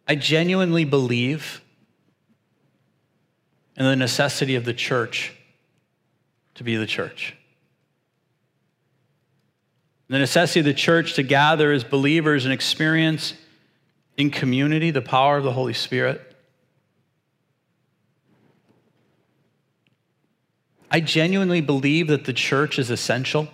I 0.07 0.13
genuinely 0.13 0.85
believe 0.85 1.62
in 3.75 3.85
the 3.85 3.95
necessity 3.95 4.55
of 4.55 4.65
the 4.65 4.73
church 4.73 5.33
to 6.55 6.63
be 6.63 6.75
the 6.75 6.85
church. 6.85 7.35
The 10.09 10.19
necessity 10.19 10.59
of 10.59 10.65
the 10.65 10.73
church 10.73 11.15
to 11.15 11.23
gather 11.23 11.71
as 11.71 11.83
believers 11.83 12.45
and 12.45 12.53
experience 12.53 13.33
in 14.17 14.29
community 14.29 14.91
the 14.91 15.01
power 15.01 15.37
of 15.37 15.43
the 15.43 15.53
Holy 15.53 15.73
Spirit. 15.73 16.21
I 20.91 20.99
genuinely 20.99 21.61
believe 21.61 22.07
that 22.09 22.25
the 22.25 22.33
church 22.33 22.77
is 22.77 22.91
essential. 22.91 23.47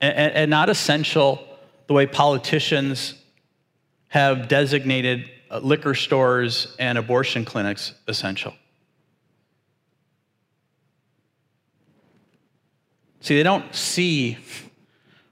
And, 0.00 0.32
and, 0.34 0.50
not 0.50 0.68
essential 0.68 1.46
the 1.86 1.94
way 1.94 2.06
politicians 2.06 3.14
have 4.08 4.48
designated 4.48 5.30
Uh, 5.48 5.58
liquor 5.58 5.94
stores 5.94 6.74
and 6.78 6.98
abortion 6.98 7.44
clinics 7.44 7.94
essential. 8.08 8.52
See, 13.20 13.36
they 13.36 13.42
don't 13.42 13.74
see 13.74 14.38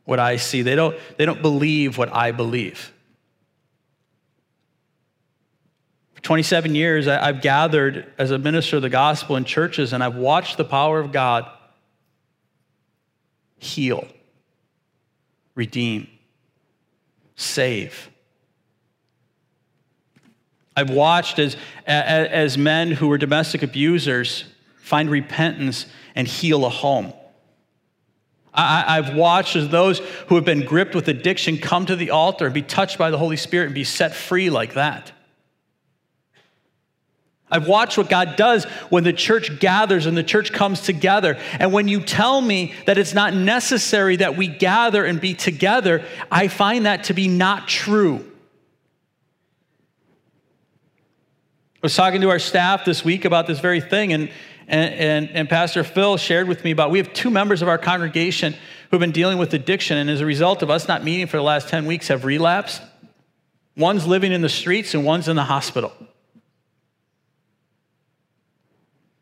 what 0.05 0.19
I 0.19 0.37
see. 0.37 0.63
They 0.63 0.77
don't, 0.77 0.97
they 1.17 1.27
don't 1.27 1.43
believe 1.43 1.99
what 1.99 2.15
I 2.15 2.33
believe. 2.33 2.93
For 6.15 6.23
27 6.23 6.75
years, 6.75 7.09
I've 7.09 7.41
gathered 7.41 8.13
as 8.19 8.31
a 8.31 8.39
minister 8.39 8.77
of 8.77 8.83
the 8.83 8.91
gospel 8.91 9.37
in 9.37 9.45
churches, 9.45 9.93
and 9.93 10.03
I've 10.03 10.17
watched 10.17 10.57
the 10.57 10.65
power 10.65 11.01
of 11.01 11.13
God 11.13 11.47
heal, 13.59 14.07
redeem, 15.55 16.09
save. 17.37 18.11
I've 20.77 20.91
watched 20.91 21.39
as, 21.39 21.57
as 21.87 22.59
men 22.59 22.91
who 22.91 23.09
were 23.09 23.19
domestic 23.19 23.63
abusers 23.63 24.45
find 24.79 25.09
repentance 25.09 25.87
and 26.15 26.27
heal 26.27 26.65
a 26.65 26.69
home. 26.69 27.13
I, 28.57 29.03
have 29.03 29.17
watched 29.17 29.57
as 29.57 29.69
those 29.69 29.99
who 30.29 30.37
have 30.37 30.45
been 30.45 30.65
gripped 30.65 30.95
with 30.95 31.09
addiction 31.09 31.59
come 31.59 31.87
to 31.87 31.97
the 31.97 32.11
altar 32.11 32.45
and 32.45 32.55
be 32.55 32.63
touched 32.63 32.99
by 32.99 33.11
the 33.11 33.19
Holy 33.19 33.37
Spirit 33.37 33.67
and 33.67 33.75
be 33.75 33.83
set 33.83 34.15
free 34.15 34.49
like 34.49 34.75
that. 34.75 35.11
I've 37.51 37.67
watched 37.67 37.99
what 37.99 38.09
God 38.09 38.37
does 38.37 38.65
when 38.91 39.05
the 39.05 39.13
church 39.13 39.59
gathers 39.61 40.07
and 40.07 40.17
the 40.17 40.23
church 40.23 40.53
comes 40.53 40.81
together. 40.81 41.37
And 41.59 41.73
when 41.73 41.89
you 41.89 42.01
tell 42.01 42.41
me 42.41 42.75
that 42.87 42.97
it's 42.97 43.15
not 43.15 43.35
necessary 43.35 44.17
that 44.17 44.37
we 44.37 44.49
gather 44.49 45.05
and 45.05 45.21
be 45.21 45.35
together, 45.35 46.05
I 46.31 46.49
find 46.49 46.87
that 46.87 47.05
to 47.05 47.15
be 47.15 47.29
not 47.29 47.69
true. 47.69 48.25
Was 51.85 51.95
talking 51.95 52.23
to 52.23 52.31
our 52.31 52.39
staff 52.39 52.87
this 52.87 53.05
week 53.05 53.27
about 53.27 53.47
this 53.47 53.61
very 53.61 53.79
thing, 53.79 54.15
and, 54.15 54.31
and, 54.67 54.95
and, 54.95 55.31
and 55.33 55.49
Pastor 55.51 55.85
Phil 55.85 56.17
shared 56.17 56.49
with 56.49 56.65
me 56.65 56.71
about 56.71 56.91
we 56.91 56.97
have 56.97 57.13
two 57.13 57.29
members 57.29 57.61
of 57.61 57.69
our 57.69 57.77
congregation 57.77 58.55
who 58.55 58.59
have 58.93 59.01
been 59.01 59.13
dealing 59.13 59.37
with 59.37 59.53
addiction, 59.53 59.99
and 59.99 60.09
as 60.09 60.23
a 60.23 60.25
result 60.25 60.63
of 60.63 60.71
us 60.71 60.89
not 60.89 61.05
meeting 61.05 61.27
for 61.27 61.37
the 61.37 61.43
last 61.43 61.69
10 61.69 61.85
weeks, 61.85 62.09
have 62.09 62.25
relapsed. 62.25 62.81
One's 63.77 64.07
living 64.07 64.33
in 64.33 64.41
the 64.41 64.49
streets, 64.49 64.95
and 64.95 65.05
one's 65.05 65.29
in 65.29 65.37
the 65.37 65.45
hospital. 65.45 65.93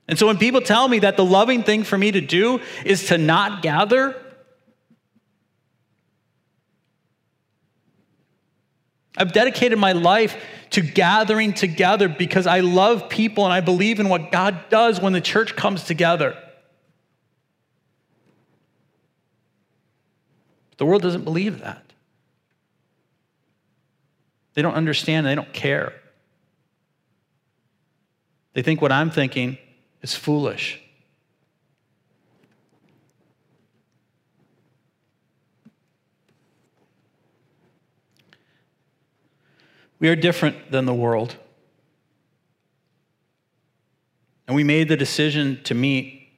And 0.07 0.17
so 0.17 0.29
when 0.29 0.39
people 0.39 0.61
tell 0.61 0.87
me 0.87 1.01
that 1.01 1.17
the 1.17 1.25
loving 1.25 1.65
thing 1.65 1.83
for 1.83 1.99
me 1.99 2.13
to 2.13 2.21
do 2.21 2.61
is 2.85 3.07
to 3.07 3.19
not 3.19 3.63
gather, 3.63 4.15
I've 9.17 9.33
dedicated 9.33 9.81
my 9.81 9.93
life 9.93 10.37
to 10.73 10.81
gathering 10.81 11.53
together 11.53 12.09
because 12.09 12.47
I 12.47 12.61
love 12.61 13.09
people 13.09 13.45
and 13.45 13.53
I 13.53 13.61
believe 13.61 14.01
in 14.01 14.09
what 14.09 14.33
God 14.33 14.69
does 14.69 15.01
when 15.01 15.13
the 15.13 15.21
church 15.21 15.55
comes 15.55 15.85
together. 15.85 16.37
The 20.79 20.87
world 20.87 21.03
doesn't 21.03 21.25
believe 21.25 21.61
that. 21.61 21.85
They 24.55 24.63
don't 24.63 24.75
understand, 24.75 25.27
they 25.27 25.35
don't 25.35 25.53
care. 25.53 25.95
They 28.55 28.63
think 28.63 28.83
what 28.83 28.93
I'm 28.93 29.11
thinking 29.11 29.59
is 30.03 30.15
foolish. 30.15 30.82
We 40.03 40.09
are 40.09 40.17
different 40.17 40.73
than 40.73 40.85
the 40.85 40.93
world. 40.93 41.37
And 44.49 44.57
we 44.57 44.65
made 44.65 44.89
the 44.89 44.97
decision 44.97 45.61
to 45.63 45.77
meet 45.77 46.29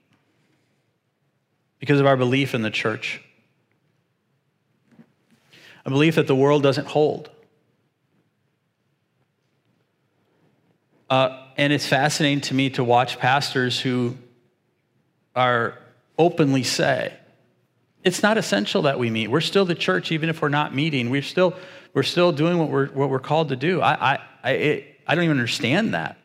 because 1.79 1.99
of 1.99 2.05
our 2.05 2.19
belief 2.19 2.55
in 2.55 2.61
the 2.61 2.71
church. 2.71 3.23
A 5.87 5.89
belief 5.89 6.17
that 6.17 6.27
the 6.27 6.37
world 6.37 6.63
doesn't 6.63 6.89
hold. 6.89 7.31
Uh, 11.09 11.43
and 11.57 11.73
it's 11.73 11.87
fascinating 11.87 12.43
to 12.43 12.55
me 12.55 12.69
to 12.69 12.85
watch 12.85 13.19
pastors 13.19 13.81
who 13.81 14.15
are 15.35 15.79
openly 16.19 16.65
say, 16.65 17.15
it's 18.03 18.23
not 18.23 18.37
essential 18.37 18.83
that 18.83 18.99
we 18.99 19.09
meet. 19.09 19.29
We're 19.29 19.41
still 19.41 19.65
the 19.65 19.75
church, 19.75 20.13
even 20.13 20.29
if 20.29 20.43
we're 20.43 20.51
not 20.51 20.75
meeting. 20.75 21.09
We're 21.09 21.23
still, 21.23 21.55
we're 21.95 22.03
still 22.03 22.33
doing 22.33 22.59
what 22.59 22.69
we're, 22.69 22.89
what 22.89 23.09
we're 23.09 23.21
called 23.21 23.49
to 23.49 23.57
do. 23.57 23.81
I, 23.81 24.15
I, 24.15 24.19
I, 24.43 24.51
it, 24.51 25.01
I 25.07 25.15
don't 25.15 25.25
even 25.25 25.39
understand 25.39 25.95
that. 25.95 26.19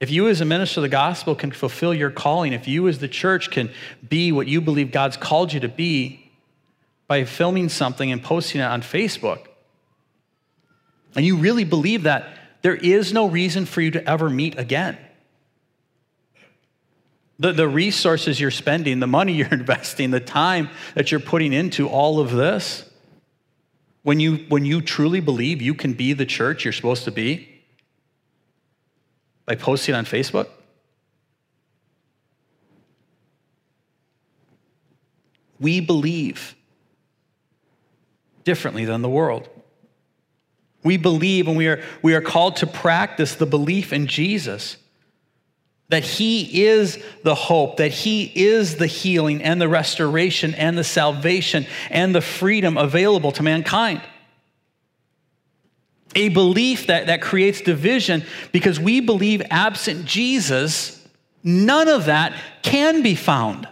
If 0.00 0.10
you, 0.10 0.28
as 0.28 0.40
a 0.40 0.44
minister 0.44 0.80
of 0.80 0.82
the 0.82 0.88
gospel, 0.88 1.34
can 1.34 1.52
fulfill 1.52 1.94
your 1.94 2.10
calling, 2.10 2.52
if 2.52 2.66
you, 2.68 2.88
as 2.88 2.98
the 2.98 3.08
church, 3.08 3.50
can 3.50 3.70
be 4.06 4.32
what 4.32 4.46
you 4.46 4.60
believe 4.60 4.90
God's 4.90 5.16
called 5.16 5.52
you 5.52 5.60
to 5.60 5.68
be 5.68 6.30
by 7.06 7.24
filming 7.24 7.68
something 7.68 8.10
and 8.10 8.22
posting 8.22 8.60
it 8.60 8.64
on 8.64 8.82
Facebook, 8.82 9.46
and 11.14 11.24
you 11.24 11.36
really 11.36 11.64
believe 11.64 12.02
that, 12.02 12.28
there 12.62 12.74
is 12.74 13.12
no 13.12 13.28
reason 13.28 13.64
for 13.64 13.80
you 13.80 13.92
to 13.92 14.10
ever 14.10 14.28
meet 14.28 14.58
again. 14.58 14.98
The, 17.38 17.52
the 17.52 17.68
resources 17.68 18.40
you're 18.40 18.50
spending, 18.50 18.98
the 18.98 19.06
money 19.06 19.32
you're 19.36 19.46
investing, 19.46 20.10
the 20.10 20.18
time 20.18 20.70
that 20.96 21.12
you're 21.12 21.20
putting 21.20 21.52
into 21.52 21.88
all 21.88 22.18
of 22.18 22.32
this, 22.32 22.90
when 24.06 24.20
you, 24.20 24.36
when 24.48 24.64
you 24.64 24.80
truly 24.80 25.18
believe 25.18 25.60
you 25.60 25.74
can 25.74 25.92
be 25.92 26.12
the 26.12 26.24
church 26.24 26.64
you're 26.64 26.72
supposed 26.72 27.02
to 27.02 27.10
be 27.10 27.60
by 29.46 29.56
posting 29.56 29.96
on 29.96 30.04
Facebook? 30.04 30.46
We 35.58 35.80
believe 35.80 36.54
differently 38.44 38.84
than 38.84 39.02
the 39.02 39.08
world. 39.08 39.48
We 40.84 40.98
believe 40.98 41.48
and 41.48 41.56
we 41.56 41.66
are, 41.66 41.82
we 42.00 42.14
are 42.14 42.20
called 42.20 42.54
to 42.58 42.66
practice 42.68 43.34
the 43.34 43.44
belief 43.44 43.92
in 43.92 44.06
Jesus 44.06 44.76
that 45.88 46.04
He 46.04 46.64
is 46.64 47.02
the 47.22 47.34
hope, 47.34 47.76
that 47.76 47.92
He 47.92 48.24
is 48.34 48.76
the 48.76 48.86
healing 48.86 49.42
and 49.42 49.60
the 49.60 49.68
restoration 49.68 50.54
and 50.54 50.76
the 50.76 50.84
salvation 50.84 51.66
and 51.90 52.14
the 52.14 52.20
freedom 52.20 52.76
available 52.76 53.32
to 53.32 53.42
mankind. 53.42 54.02
A 56.14 56.28
belief 56.30 56.86
that, 56.86 57.06
that 57.06 57.20
creates 57.20 57.60
division 57.60 58.24
because 58.50 58.80
we 58.80 59.00
believe 59.00 59.42
absent 59.50 60.06
Jesus, 60.06 61.06
none 61.44 61.88
of 61.88 62.06
that 62.06 62.34
can 62.62 63.02
be 63.02 63.14
found. 63.14 63.68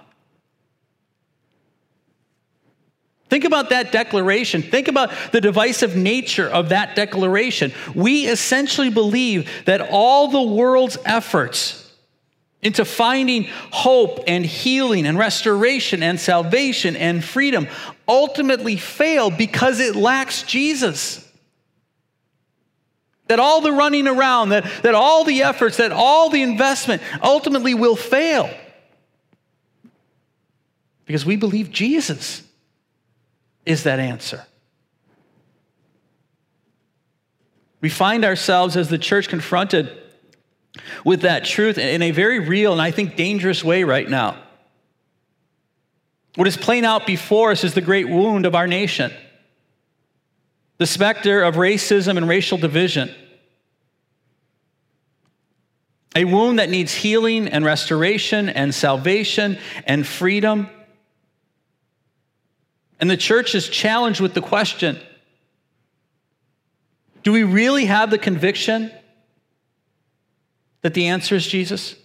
Think 3.30 3.44
about 3.44 3.70
that 3.70 3.90
declaration. 3.90 4.62
Think 4.62 4.86
about 4.86 5.10
the 5.32 5.40
divisive 5.40 5.96
nature 5.96 6.48
of 6.48 6.68
that 6.68 6.94
declaration. 6.94 7.72
We 7.92 8.28
essentially 8.28 8.90
believe 8.90 9.50
that 9.64 9.88
all 9.90 10.28
the 10.28 10.42
world's 10.42 10.98
efforts 11.04 11.83
into 12.64 12.86
finding 12.86 13.46
hope 13.70 14.24
and 14.26 14.44
healing 14.44 15.06
and 15.06 15.18
restoration 15.18 16.02
and 16.02 16.18
salvation 16.18 16.96
and 16.96 17.22
freedom 17.22 17.68
ultimately 18.08 18.76
fail 18.76 19.30
because 19.30 19.78
it 19.80 19.94
lacks 19.94 20.42
Jesus. 20.42 21.20
That 23.28 23.38
all 23.38 23.60
the 23.60 23.72
running 23.72 24.08
around, 24.08 24.48
that, 24.48 24.64
that 24.82 24.94
all 24.94 25.24
the 25.24 25.42
efforts, 25.42 25.76
that 25.76 25.92
all 25.92 26.30
the 26.30 26.42
investment 26.42 27.02
ultimately 27.22 27.74
will 27.74 27.96
fail. 27.96 28.50
Because 31.04 31.26
we 31.26 31.36
believe 31.36 31.70
Jesus 31.70 32.42
is 33.66 33.82
that 33.84 33.98
answer. 33.98 34.44
We 37.82 37.90
find 37.90 38.24
ourselves 38.24 38.74
as 38.78 38.88
the 38.88 38.96
church 38.96 39.28
confronted 39.28 40.03
with 41.04 41.22
that 41.22 41.44
truth 41.44 41.78
in 41.78 42.02
a 42.02 42.10
very 42.10 42.40
real 42.40 42.72
and 42.72 42.82
I 42.82 42.90
think 42.90 43.16
dangerous 43.16 43.62
way 43.62 43.84
right 43.84 44.08
now. 44.08 44.36
What 46.36 46.48
is 46.48 46.56
playing 46.56 46.84
out 46.84 47.06
before 47.06 47.52
us 47.52 47.62
is 47.62 47.74
the 47.74 47.80
great 47.80 48.08
wound 48.08 48.46
of 48.46 48.54
our 48.54 48.66
nation 48.66 49.12
the 50.76 50.86
specter 50.86 51.40
of 51.42 51.54
racism 51.54 52.16
and 52.16 52.28
racial 52.28 52.58
division. 52.58 53.14
A 56.16 56.24
wound 56.24 56.58
that 56.58 56.68
needs 56.68 56.92
healing 56.92 57.48
and 57.48 57.64
restoration 57.64 58.48
and 58.48 58.74
salvation 58.74 59.58
and 59.86 60.06
freedom. 60.06 60.68
And 63.00 63.08
the 63.08 63.16
church 63.16 63.54
is 63.54 63.68
challenged 63.68 64.20
with 64.20 64.34
the 64.34 64.40
question 64.40 64.98
do 67.22 67.32
we 67.32 67.42
really 67.42 67.86
have 67.86 68.10
the 68.10 68.18
conviction 68.18 68.92
that 70.84 70.92
the 70.92 71.06
answer 71.06 71.34
is 71.34 71.46
Jesus? 71.46 71.96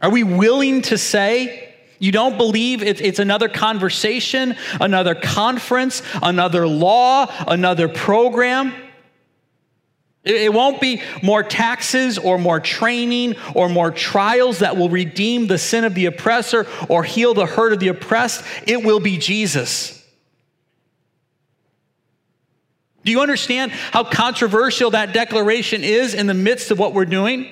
Are 0.00 0.08
we 0.08 0.24
willing 0.24 0.80
to 0.82 0.96
say, 0.96 1.74
you 1.98 2.10
don't 2.10 2.38
believe 2.38 2.82
it's 2.82 3.18
another 3.18 3.50
conversation, 3.50 4.56
another 4.80 5.14
conference, 5.14 6.00
another 6.22 6.66
law, 6.66 7.26
another 7.46 7.86
program? 7.86 8.72
It 10.24 10.50
won't 10.50 10.80
be 10.80 11.02
more 11.22 11.42
taxes 11.42 12.16
or 12.16 12.38
more 12.38 12.60
training 12.60 13.36
or 13.54 13.68
more 13.68 13.90
trials 13.90 14.60
that 14.60 14.74
will 14.74 14.88
redeem 14.88 15.48
the 15.48 15.58
sin 15.58 15.84
of 15.84 15.94
the 15.94 16.06
oppressor 16.06 16.66
or 16.88 17.04
heal 17.04 17.34
the 17.34 17.44
hurt 17.44 17.74
of 17.74 17.80
the 17.80 17.88
oppressed. 17.88 18.42
It 18.66 18.82
will 18.82 19.00
be 19.00 19.18
Jesus. 19.18 19.97
Do 23.08 23.12
you 23.12 23.22
understand 23.22 23.72
how 23.72 24.04
controversial 24.04 24.90
that 24.90 25.14
declaration 25.14 25.82
is 25.82 26.12
in 26.12 26.26
the 26.26 26.34
midst 26.34 26.70
of 26.70 26.78
what 26.78 26.92
we're 26.92 27.06
doing? 27.06 27.48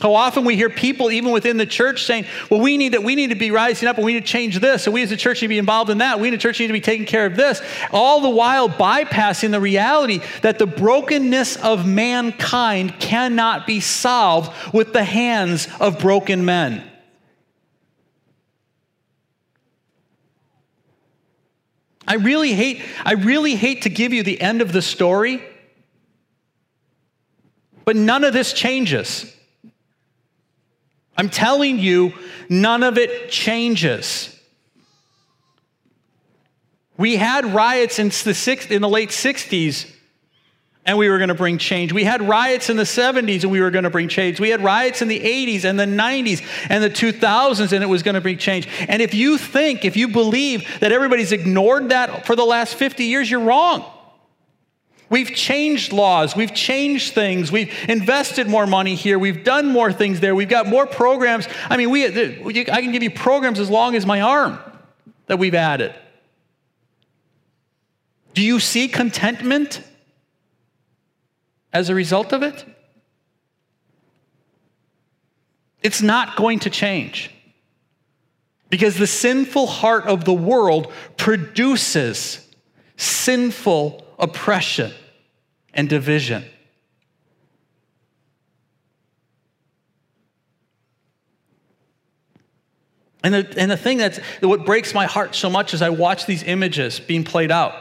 How 0.00 0.14
often 0.14 0.44
we 0.44 0.56
hear 0.56 0.68
people, 0.68 1.12
even 1.12 1.30
within 1.30 1.56
the 1.56 1.66
church, 1.66 2.02
saying, 2.02 2.26
Well, 2.50 2.60
we 2.60 2.78
need 2.78 2.94
to, 2.94 2.98
we 2.98 3.14
need 3.14 3.30
to 3.30 3.36
be 3.36 3.52
rising 3.52 3.86
up 3.86 3.94
and 3.94 4.04
we 4.04 4.14
need 4.14 4.26
to 4.26 4.26
change 4.26 4.58
this. 4.58 4.88
And 4.88 4.92
we 4.92 5.04
as 5.04 5.12
a 5.12 5.16
church 5.16 5.36
need 5.36 5.46
to 5.46 5.48
be 5.50 5.58
involved 5.58 5.88
in 5.88 5.98
that. 5.98 6.18
We 6.18 6.26
in 6.26 6.32
the 6.32 6.38
church 6.38 6.58
need 6.58 6.66
to 6.66 6.72
be 6.72 6.80
taking 6.80 7.06
care 7.06 7.26
of 7.26 7.36
this. 7.36 7.62
All 7.92 8.20
the 8.20 8.30
while 8.30 8.68
bypassing 8.68 9.52
the 9.52 9.60
reality 9.60 10.20
that 10.40 10.58
the 10.58 10.66
brokenness 10.66 11.58
of 11.58 11.86
mankind 11.86 12.98
cannot 12.98 13.68
be 13.68 13.78
solved 13.78 14.50
with 14.74 14.92
the 14.92 15.04
hands 15.04 15.68
of 15.78 16.00
broken 16.00 16.44
men. 16.44 16.91
I 22.06 22.14
really 22.14 22.52
hate, 22.52 22.82
I 23.04 23.14
really 23.14 23.54
hate 23.54 23.82
to 23.82 23.90
give 23.90 24.12
you 24.12 24.22
the 24.22 24.40
end 24.40 24.60
of 24.60 24.72
the 24.72 24.82
story, 24.82 25.42
but 27.84 27.96
none 27.96 28.24
of 28.24 28.32
this 28.32 28.52
changes. 28.52 29.34
I'm 31.16 31.28
telling 31.28 31.78
you, 31.78 32.14
none 32.48 32.82
of 32.82 32.98
it 32.98 33.30
changes. 33.30 34.28
We 36.96 37.16
had 37.16 37.46
riots 37.54 37.98
in 37.98 38.08
the, 38.08 38.34
six, 38.34 38.66
in 38.66 38.82
the 38.82 38.88
late 38.88 39.10
60s 39.10 39.91
and 40.84 40.98
we 40.98 41.08
were 41.08 41.18
going 41.18 41.28
to 41.28 41.34
bring 41.34 41.58
change. 41.58 41.92
We 41.92 42.04
had 42.04 42.22
riots 42.22 42.68
in 42.68 42.76
the 42.76 42.82
70s 42.82 43.42
and 43.42 43.52
we 43.52 43.60
were 43.60 43.70
going 43.70 43.84
to 43.84 43.90
bring 43.90 44.08
change. 44.08 44.40
We 44.40 44.48
had 44.48 44.64
riots 44.64 45.00
in 45.00 45.08
the 45.08 45.20
80s 45.20 45.64
and 45.64 45.78
the 45.78 45.84
90s 45.84 46.44
and 46.68 46.82
the 46.82 46.90
2000s 46.90 47.72
and 47.72 47.84
it 47.84 47.86
was 47.86 48.02
going 48.02 48.16
to 48.16 48.20
bring 48.20 48.38
change. 48.38 48.66
And 48.88 49.00
if 49.00 49.14
you 49.14 49.38
think, 49.38 49.84
if 49.84 49.96
you 49.96 50.08
believe 50.08 50.66
that 50.80 50.90
everybody's 50.90 51.30
ignored 51.30 51.90
that 51.90 52.26
for 52.26 52.34
the 52.34 52.44
last 52.44 52.74
50 52.74 53.04
years, 53.04 53.30
you're 53.30 53.40
wrong. 53.40 53.84
We've 55.08 55.30
changed 55.30 55.92
laws, 55.92 56.34
we've 56.34 56.54
changed 56.54 57.12
things, 57.12 57.52
we've 57.52 57.70
invested 57.86 58.48
more 58.48 58.66
money 58.66 58.94
here, 58.94 59.18
we've 59.18 59.44
done 59.44 59.68
more 59.68 59.92
things 59.92 60.20
there, 60.20 60.34
we've 60.34 60.48
got 60.48 60.66
more 60.66 60.86
programs. 60.86 61.46
I 61.68 61.76
mean, 61.76 61.90
we, 61.90 62.06
uh, 62.06 62.72
I 62.72 62.80
can 62.80 62.92
give 62.92 63.02
you 63.02 63.10
programs 63.10 63.60
as 63.60 63.68
long 63.68 63.94
as 63.94 64.06
my 64.06 64.22
arm 64.22 64.58
that 65.26 65.38
we've 65.38 65.54
added. 65.54 65.94
Do 68.32 68.40
you 68.40 68.58
see 68.58 68.88
contentment? 68.88 69.82
As 71.72 71.88
a 71.88 71.94
result 71.94 72.32
of 72.32 72.42
it? 72.42 72.64
It's 75.82 76.02
not 76.02 76.36
going 76.36 76.60
to 76.60 76.70
change. 76.70 77.30
Because 78.70 78.96
the 78.96 79.06
sinful 79.06 79.66
heart 79.66 80.06
of 80.06 80.24
the 80.24 80.32
world 80.32 80.92
produces 81.16 82.48
sinful 82.96 84.06
oppression 84.18 84.92
and 85.74 85.88
division. 85.88 86.44
And 93.24 93.34
the, 93.34 93.54
and 93.56 93.70
the 93.70 93.76
thing 93.76 93.98
that's 93.98 94.18
what 94.40 94.64
breaks 94.64 94.94
my 94.94 95.06
heart 95.06 95.34
so 95.34 95.48
much 95.48 95.74
as 95.74 95.82
I 95.82 95.90
watch 95.90 96.26
these 96.26 96.42
images 96.42 96.98
being 96.98 97.24
played 97.24 97.50
out 97.50 97.74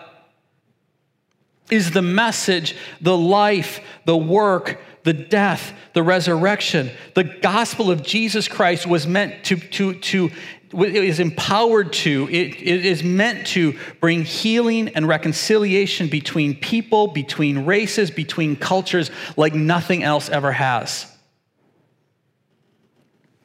is 1.70 1.92
the 1.92 2.02
message, 2.02 2.76
the 3.00 3.18
life, 3.18 3.80
the 4.06 4.18
work, 4.18 4.80
the 5.04 5.14
death, 5.14 5.74
the 5.94 6.04
resurrection. 6.04 6.92
The 7.16 7.24
gospel 7.24 7.92
of 7.92 8.04
Jesus 8.04 8.48
Christ 8.48 8.86
was 8.86 9.08
meant 9.08 9.46
to, 9.46 9.58
to, 9.58 9.94
to 9.96 10.32
it 10.74 10.96
is 10.96 11.20
empowered 11.20 11.92
to, 11.92 12.30
it, 12.32 12.62
it 12.62 12.86
is 12.86 13.04
meant 13.04 13.48
to 13.48 13.78
bring 14.00 14.24
healing 14.24 14.90
and 14.90 15.08
reconciliation 15.08 16.08
between 16.08 16.56
people, 16.56 17.08
between 17.08 17.66
races, 17.66 18.10
between 18.10 18.56
cultures, 18.56 19.12
like 19.36 19.54
nothing 19.54 20.04
else 20.04 20.30
ever 20.30 20.52
has. 20.52 21.08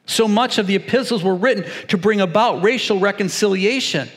So 0.05 0.27
much 0.27 0.57
of 0.57 0.67
the 0.67 0.75
epistles 0.75 1.21
were 1.21 1.35
written 1.35 1.69
to 1.89 1.97
bring 1.97 2.21
about 2.21 2.63
racial 2.63 2.99
reconciliation. 2.99 4.07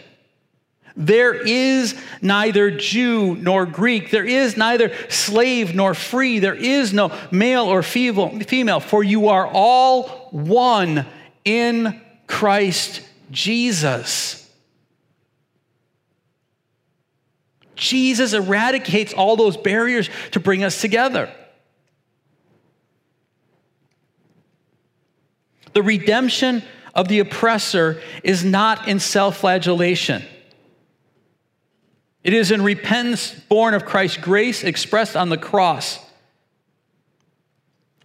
There 1.00 1.32
is 1.32 1.98
neither 2.20 2.70
Jew 2.70 3.34
nor 3.34 3.64
Greek. 3.64 4.10
There 4.10 4.26
is 4.26 4.58
neither 4.58 4.92
slave 5.08 5.74
nor 5.74 5.94
free. 5.94 6.40
There 6.40 6.54
is 6.54 6.92
no 6.92 7.10
male 7.30 7.64
or 7.64 7.82
female, 7.82 8.80
for 8.80 9.02
you 9.02 9.28
are 9.28 9.46
all 9.46 10.28
one 10.30 11.06
in 11.42 11.98
Christ 12.26 13.00
Jesus. 13.30 14.46
Jesus 17.76 18.34
eradicates 18.34 19.14
all 19.14 19.36
those 19.36 19.56
barriers 19.56 20.10
to 20.32 20.40
bring 20.40 20.62
us 20.62 20.82
together. 20.82 21.32
The 25.72 25.82
redemption 25.82 26.62
of 26.94 27.08
the 27.08 27.20
oppressor 27.20 28.02
is 28.22 28.44
not 28.44 28.86
in 28.86 29.00
self 29.00 29.38
flagellation. 29.38 30.22
It 32.22 32.34
is 32.34 32.50
in 32.50 32.62
repentance 32.62 33.32
born 33.48 33.74
of 33.74 33.86
Christ's 33.86 34.18
grace 34.18 34.62
expressed 34.62 35.16
on 35.16 35.30
the 35.30 35.38
cross. 35.38 35.98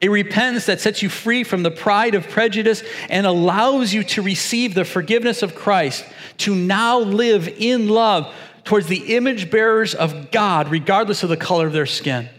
A 0.01 0.09
repentance 0.09 0.65
that 0.67 0.81
sets 0.81 1.01
you 1.01 1.09
free 1.09 1.43
from 1.43 1.63
the 1.63 1.71
pride 1.71 2.15
of 2.15 2.29
prejudice 2.29 2.83
and 3.09 3.25
allows 3.25 3.93
you 3.93 4.03
to 4.03 4.21
receive 4.21 4.73
the 4.73 4.85
forgiveness 4.85 5.41
of 5.41 5.55
Christ, 5.55 6.05
to 6.39 6.55
now 6.55 6.99
live 6.99 7.47
in 7.47 7.89
love 7.89 8.33
towards 8.63 8.87
the 8.87 9.15
image 9.15 9.49
bearers 9.49 9.93
of 9.93 10.31
God, 10.31 10.69
regardless 10.69 11.23
of 11.23 11.29
the 11.29 11.37
color 11.37 11.67
of 11.67 11.73
their 11.73 11.85
skin. 11.85 12.29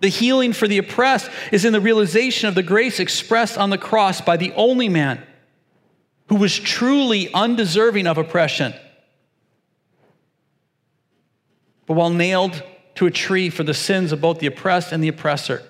The 0.00 0.08
healing 0.08 0.52
for 0.52 0.68
the 0.68 0.78
oppressed 0.78 1.30
is 1.50 1.64
in 1.64 1.72
the 1.72 1.80
realization 1.80 2.48
of 2.48 2.54
the 2.54 2.62
grace 2.62 3.00
expressed 3.00 3.56
on 3.56 3.70
the 3.70 3.78
cross 3.78 4.20
by 4.20 4.36
the 4.36 4.52
only 4.52 4.88
man 4.88 5.24
who 6.28 6.36
was 6.36 6.58
truly 6.58 7.32
undeserving 7.32 8.06
of 8.06 8.18
oppression. 8.18 8.74
But 11.86 11.94
while 11.94 12.10
nailed 12.10 12.62
to 12.96 13.06
a 13.06 13.10
tree 13.10 13.50
for 13.50 13.62
the 13.62 13.74
sins 13.74 14.12
of 14.12 14.20
both 14.20 14.38
the 14.38 14.46
oppressed 14.46 14.92
and 14.92 15.02
the 15.02 15.08
oppressor, 15.08 15.62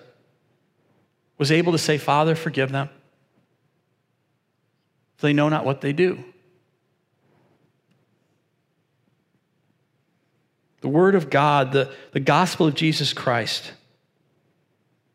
was 1.38 1.50
able 1.50 1.72
to 1.72 1.78
say, 1.78 1.98
Father, 1.98 2.34
forgive 2.34 2.70
them. 2.70 2.88
They 5.20 5.32
know 5.32 5.48
not 5.48 5.64
what 5.64 5.80
they 5.80 5.94
do. 5.94 6.22
The 10.82 10.88
Word 10.88 11.14
of 11.14 11.30
God, 11.30 11.72
the, 11.72 11.90
the 12.12 12.20
gospel 12.20 12.66
of 12.66 12.74
Jesus 12.74 13.14
Christ, 13.14 13.72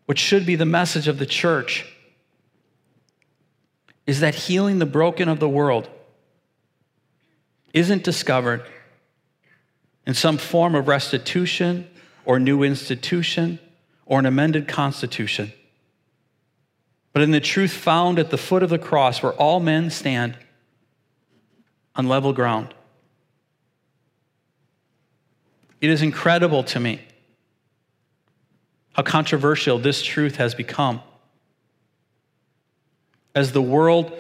which 0.08 0.18
should 0.18 0.48
be 0.48 0.56
the 0.56 0.66
message 0.66 1.08
of 1.08 1.20
the 1.20 1.28
church, 1.28 1.86
is 4.10 4.22
that 4.22 4.34
healing 4.34 4.80
the 4.80 4.88
broken 4.88 5.30
of 5.30 5.40
the 5.40 5.48
world 5.48 5.88
isn't 7.76 8.04
discovered 8.04 8.66
in 10.08 10.16
some 10.16 10.36
form 10.36 10.74
of 10.74 10.88
restitution 10.88 11.88
or 12.26 12.40
new 12.40 12.64
institution 12.64 13.60
or 14.08 14.18
an 14.18 14.26
amended 14.26 14.68
constitution, 14.68 15.54
but 17.14 17.22
in 17.22 17.30
the 17.30 17.40
truth 17.40 17.72
found 17.72 18.18
at 18.18 18.32
the 18.32 18.38
foot 18.38 18.64
of 18.64 18.72
the 18.72 18.80
cross 18.80 19.22
where 19.22 19.34
all 19.34 19.60
men 19.60 19.92
stand 19.92 20.36
on 21.96 22.08
level 22.08 22.34
ground. 22.34 22.74
It 25.82 25.92
is 25.92 26.02
incredible 26.02 26.64
to 26.64 26.80
me 26.80 27.00
how 28.94 29.04
controversial 29.04 29.78
this 29.78 30.02
truth 30.02 30.38
has 30.38 30.56
become. 30.56 31.00
As 33.36 33.52
the 33.52 33.62
world 33.62 34.12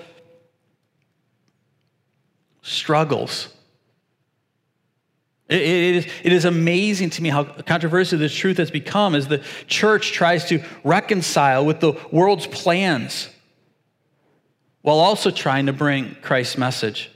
struggles, 2.62 3.50
it, 5.50 5.62
it, 5.62 5.95
is, 5.95 6.08
it 6.24 6.32
is 6.32 6.45
amazing 6.45 7.10
to 7.12 7.24
me 7.24 7.30
how 7.30 7.43
controversial 7.43 8.19
this 8.19 8.34
truth 8.34 8.58
has 8.58 8.69
become 8.69 9.15
as 9.15 9.28
the 9.28 9.43
church 9.67 10.12
tries 10.12 10.45
to 10.45 10.63
reconcile 10.84 11.65
with 11.65 11.80
the 11.80 11.93
world's 12.12 12.45
plans 12.45 13.30
while 14.82 15.00
also 15.00 15.32
trying 15.32 15.65
to 15.65 15.74
bring 15.74 16.15
Christ's 16.22 16.58
message. 16.58 17.12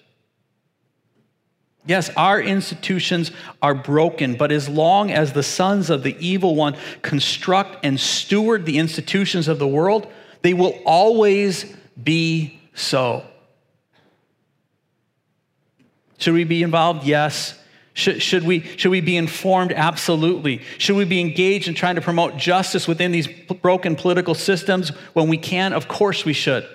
Yes, 1.86 2.10
our 2.16 2.42
institutions 2.42 3.32
are 3.62 3.76
broken, 3.76 4.36
but 4.36 4.52
as 4.52 4.70
long 4.70 5.12
as 5.12 5.34
the 5.34 5.44
sons 5.44 5.90
of 5.90 6.02
the 6.02 6.16
evil 6.26 6.56
one 6.56 6.78
construct 7.02 7.86
and 7.86 8.00
steward 8.00 8.66
the 8.66 8.80
institutions 8.80 9.48
of 9.48 9.60
the 9.60 9.68
world, 9.68 10.08
they 10.42 10.54
will 10.54 10.80
always 10.86 11.76
be 12.02 12.60
so. 12.74 13.26
Should 16.18 16.34
we 16.34 16.44
be 16.46 16.64
involved? 16.64 17.06
Yes. 17.06 17.60
Should, 17.96 18.22
should, 18.22 18.44
we, 18.44 18.62
should 18.78 18.90
we 18.90 19.02
be 19.02 19.18
informed? 19.18 19.72
Absolutely. 19.72 20.62
Should 20.78 20.96
we 20.96 21.06
be 21.06 21.20
engaged 21.20 21.68
in 21.68 21.76
trying 21.76 21.96
to 21.96 22.02
promote 22.02 22.38
justice 22.38 22.88
within 22.88 23.12
these 23.12 23.28
broken 23.28 23.96
political 23.96 24.34
systems 24.34 24.90
when 25.14 25.28
we 25.28 25.38
can? 25.38 25.74
Of 25.74 25.88
course 25.88 26.26
we 26.26 26.34
should. 26.34 26.68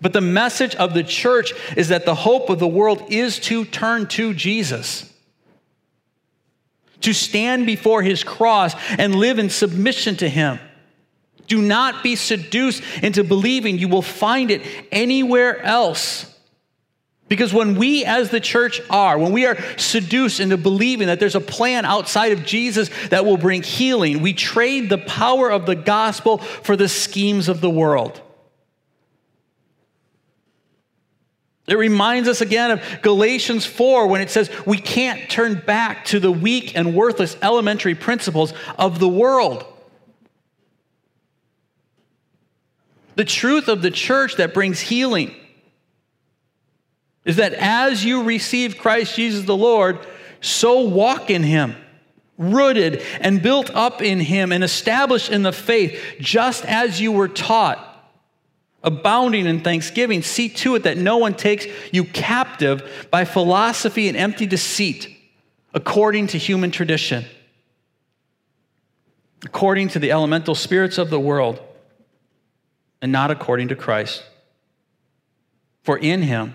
But 0.00 0.14
the 0.14 0.22
message 0.22 0.74
of 0.76 0.94
the 0.94 1.04
church 1.04 1.52
is 1.76 1.88
that 1.88 2.06
the 2.06 2.14
hope 2.14 2.48
of 2.48 2.58
the 2.58 2.68
world 2.68 3.02
is 3.08 3.38
to 3.40 3.64
turn 3.66 4.06
to 4.08 4.32
Jesus, 4.32 5.12
to 7.02 7.12
stand 7.12 7.66
before 7.66 8.02
his 8.02 8.24
cross 8.24 8.74
and 8.98 9.14
live 9.14 9.38
in 9.38 9.50
submission 9.50 10.16
to 10.16 10.28
him. 10.28 10.58
Do 11.46 11.60
not 11.60 12.02
be 12.02 12.16
seduced 12.16 12.82
into 13.02 13.24
believing 13.24 13.78
you 13.78 13.88
will 13.88 14.02
find 14.02 14.50
it 14.50 14.62
anywhere 14.90 15.60
else. 15.60 16.28
Because 17.28 17.54
when 17.54 17.76
we, 17.76 18.04
as 18.04 18.28
the 18.28 18.40
church, 18.40 18.82
are, 18.90 19.18
when 19.18 19.32
we 19.32 19.46
are 19.46 19.56
seduced 19.78 20.38
into 20.38 20.58
believing 20.58 21.06
that 21.06 21.18
there's 21.18 21.34
a 21.34 21.40
plan 21.40 21.86
outside 21.86 22.32
of 22.32 22.44
Jesus 22.44 22.90
that 23.08 23.24
will 23.24 23.38
bring 23.38 23.62
healing, 23.62 24.20
we 24.20 24.34
trade 24.34 24.90
the 24.90 24.98
power 24.98 25.50
of 25.50 25.64
the 25.64 25.74
gospel 25.74 26.38
for 26.38 26.76
the 26.76 26.90
schemes 26.90 27.48
of 27.48 27.62
the 27.62 27.70
world. 27.70 28.20
It 31.66 31.78
reminds 31.78 32.28
us 32.28 32.42
again 32.42 32.72
of 32.72 32.82
Galatians 33.00 33.64
4 33.64 34.08
when 34.08 34.20
it 34.20 34.28
says 34.28 34.50
we 34.66 34.76
can't 34.76 35.30
turn 35.30 35.54
back 35.54 36.04
to 36.06 36.20
the 36.20 36.30
weak 36.30 36.76
and 36.76 36.94
worthless 36.94 37.34
elementary 37.40 37.94
principles 37.94 38.52
of 38.78 38.98
the 38.98 39.08
world. 39.08 39.64
The 43.14 43.24
truth 43.24 43.68
of 43.68 43.82
the 43.82 43.90
church 43.90 44.36
that 44.36 44.54
brings 44.54 44.80
healing 44.80 45.34
is 47.24 47.36
that 47.36 47.52
as 47.54 48.04
you 48.04 48.24
receive 48.24 48.78
Christ 48.78 49.16
Jesus 49.16 49.44
the 49.44 49.56
Lord, 49.56 49.98
so 50.40 50.80
walk 50.80 51.30
in 51.30 51.42
him, 51.42 51.76
rooted 52.38 53.02
and 53.20 53.42
built 53.42 53.70
up 53.70 54.02
in 54.02 54.18
him 54.18 54.50
and 54.50 54.64
established 54.64 55.30
in 55.30 55.42
the 55.42 55.52
faith, 55.52 56.16
just 56.20 56.64
as 56.64 57.00
you 57.00 57.12
were 57.12 57.28
taught 57.28 57.88
abounding 58.82 59.46
in 59.46 59.60
thanksgiving. 59.60 60.22
See 60.22 60.48
to 60.48 60.74
it 60.74 60.82
that 60.82 60.98
no 60.98 61.18
one 61.18 61.34
takes 61.34 61.66
you 61.92 62.04
captive 62.04 63.06
by 63.10 63.24
philosophy 63.24 64.08
and 64.08 64.16
empty 64.16 64.46
deceit, 64.46 65.16
according 65.72 66.28
to 66.28 66.38
human 66.38 66.70
tradition, 66.70 67.24
according 69.44 69.88
to 69.90 69.98
the 69.98 70.10
elemental 70.10 70.54
spirits 70.54 70.98
of 70.98 71.10
the 71.10 71.20
world, 71.20 71.60
and 73.02 73.12
not 73.12 73.30
according 73.30 73.68
to 73.68 73.76
Christ. 73.76 74.22
For 75.82 75.98
in 75.98 76.22
him, 76.22 76.54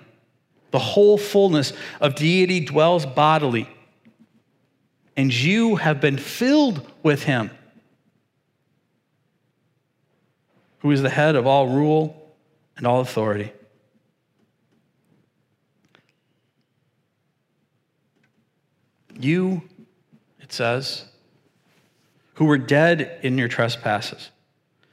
the 0.71 0.79
whole 0.79 1.17
fullness 1.17 1.73
of 2.01 2.15
deity 2.15 2.61
dwells 2.61 3.05
bodily, 3.05 3.69
and 5.15 5.33
you 5.33 5.75
have 5.75 6.01
been 6.01 6.17
filled 6.17 6.89
with 7.03 7.23
him 7.23 7.51
who 10.79 10.91
is 10.91 11.01
the 11.01 11.09
head 11.09 11.35
of 11.35 11.45
all 11.45 11.67
rule 11.67 12.33
and 12.77 12.87
all 12.87 13.01
authority. 13.01 13.51
You, 19.19 19.63
it 20.39 20.53
says, 20.53 21.05
who 22.35 22.45
were 22.45 22.59
dead 22.59 23.19
in 23.23 23.37
your 23.37 23.47
trespasses, 23.47 24.29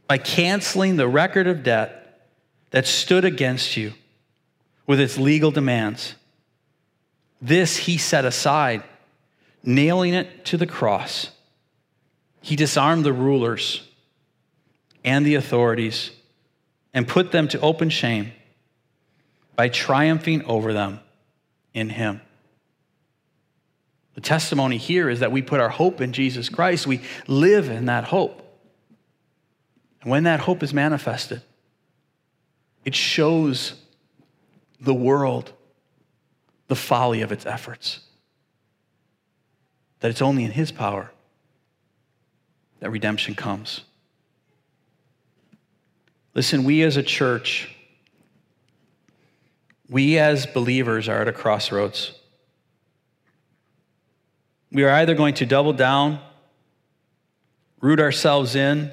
by 0.06 0.18
canceling 0.18 0.96
the 0.96 1.08
record 1.08 1.46
of 1.46 1.62
debt 1.62 2.20
that 2.70 2.86
stood 2.86 3.24
against 3.24 3.76
you 3.76 3.92
with 4.86 5.00
its 5.00 5.16
legal 5.16 5.50
demands. 5.50 6.14
This 7.40 7.76
he 7.76 7.98
set 7.98 8.24
aside, 8.24 8.82
nailing 9.62 10.14
it 10.14 10.44
to 10.46 10.56
the 10.56 10.66
cross. 10.66 11.30
He 12.42 12.56
disarmed 12.56 13.04
the 13.04 13.12
rulers 13.12 13.82
and 15.04 15.24
the 15.24 15.34
authorities 15.36 16.10
and 16.92 17.08
put 17.08 17.32
them 17.32 17.48
to 17.48 17.60
open 17.60 17.90
shame 17.90 18.32
by 19.56 19.68
triumphing 19.68 20.44
over 20.44 20.72
them 20.72 21.00
in 21.72 21.90
Him. 21.90 22.20
The 24.14 24.20
testimony 24.20 24.78
here 24.78 25.10
is 25.10 25.20
that 25.20 25.32
we 25.32 25.42
put 25.42 25.60
our 25.60 25.68
hope 25.68 26.00
in 26.00 26.12
Jesus 26.12 26.48
Christ. 26.48 26.86
We 26.86 27.02
live 27.26 27.68
in 27.68 27.86
that 27.86 28.04
hope. 28.04 28.43
And 30.04 30.10
when 30.10 30.24
that 30.24 30.40
hope 30.40 30.62
is 30.62 30.74
manifested, 30.74 31.40
it 32.84 32.94
shows 32.94 33.74
the 34.78 34.92
world 34.92 35.50
the 36.68 36.76
folly 36.76 37.22
of 37.22 37.32
its 37.32 37.46
efforts. 37.46 38.00
That 40.00 40.10
it's 40.10 40.20
only 40.20 40.44
in 40.44 40.50
His 40.50 40.70
power 40.70 41.10
that 42.80 42.90
redemption 42.90 43.34
comes. 43.34 43.80
Listen, 46.34 46.64
we 46.64 46.82
as 46.82 46.98
a 46.98 47.02
church, 47.02 47.74
we 49.88 50.18
as 50.18 50.44
believers 50.44 51.08
are 51.08 51.22
at 51.22 51.28
a 51.28 51.32
crossroads. 51.32 52.12
We 54.70 54.84
are 54.84 54.90
either 54.90 55.14
going 55.14 55.34
to 55.34 55.46
double 55.46 55.72
down, 55.72 56.20
root 57.80 58.00
ourselves 58.00 58.54
in 58.54 58.92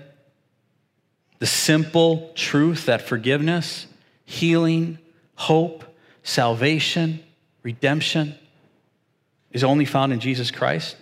the 1.42 1.48
simple 1.48 2.32
truth 2.36 2.86
that 2.86 3.02
forgiveness, 3.02 3.88
healing, 4.26 5.00
hope, 5.34 5.84
salvation, 6.22 7.20
redemption 7.64 8.36
is 9.50 9.64
only 9.64 9.86
found 9.86 10.14
in 10.14 10.20
Jesus 10.20 10.52
Christ, 10.52 10.96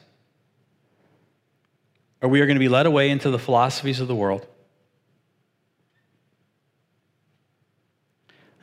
or 2.22 2.30
we 2.30 2.40
are 2.40 2.46
going 2.46 2.56
to 2.56 2.60
be 2.60 2.70
led 2.70 2.86
away 2.86 3.10
into 3.10 3.30
the 3.30 3.38
philosophies 3.38 4.00
of 4.00 4.08
the 4.08 4.16
world. 4.16 4.48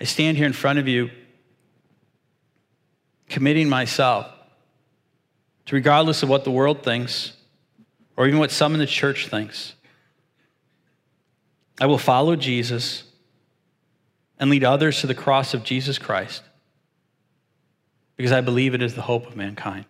I 0.00 0.04
stand 0.04 0.38
here 0.38 0.46
in 0.46 0.54
front 0.54 0.78
of 0.78 0.88
you 0.88 1.10
committing 3.28 3.68
myself 3.68 4.26
to, 5.66 5.74
regardless 5.74 6.22
of 6.22 6.30
what 6.30 6.44
the 6.44 6.50
world 6.50 6.82
thinks 6.82 7.34
or 8.16 8.26
even 8.26 8.38
what 8.38 8.50
some 8.50 8.72
in 8.72 8.80
the 8.80 8.86
church 8.86 9.28
thinks, 9.28 9.74
I 11.80 11.86
will 11.86 11.98
follow 11.98 12.36
Jesus 12.36 13.04
and 14.38 14.50
lead 14.50 14.64
others 14.64 15.00
to 15.00 15.06
the 15.06 15.14
cross 15.14 15.54
of 15.54 15.62
Jesus 15.62 15.98
Christ 15.98 16.42
because 18.16 18.32
I 18.32 18.40
believe 18.40 18.74
it 18.74 18.82
is 18.82 18.94
the 18.94 19.02
hope 19.02 19.26
of 19.26 19.36
mankind. 19.36 19.86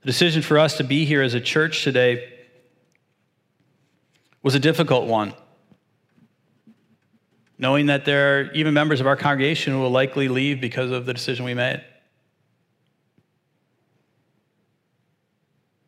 The 0.00 0.06
decision 0.06 0.42
for 0.42 0.58
us 0.58 0.78
to 0.78 0.84
be 0.84 1.04
here 1.04 1.22
as 1.22 1.34
a 1.34 1.40
church 1.40 1.84
today 1.84 2.28
was 4.42 4.54
a 4.54 4.58
difficult 4.58 5.06
one. 5.06 5.34
Knowing 7.58 7.86
that 7.86 8.04
there 8.04 8.40
are 8.40 8.52
even 8.52 8.74
members 8.74 9.00
of 9.00 9.06
our 9.06 9.14
congregation 9.14 9.72
who 9.72 9.78
will 9.78 9.90
likely 9.90 10.26
leave 10.26 10.60
because 10.60 10.90
of 10.90 11.06
the 11.06 11.14
decision 11.14 11.44
we 11.44 11.54
made. 11.54 11.84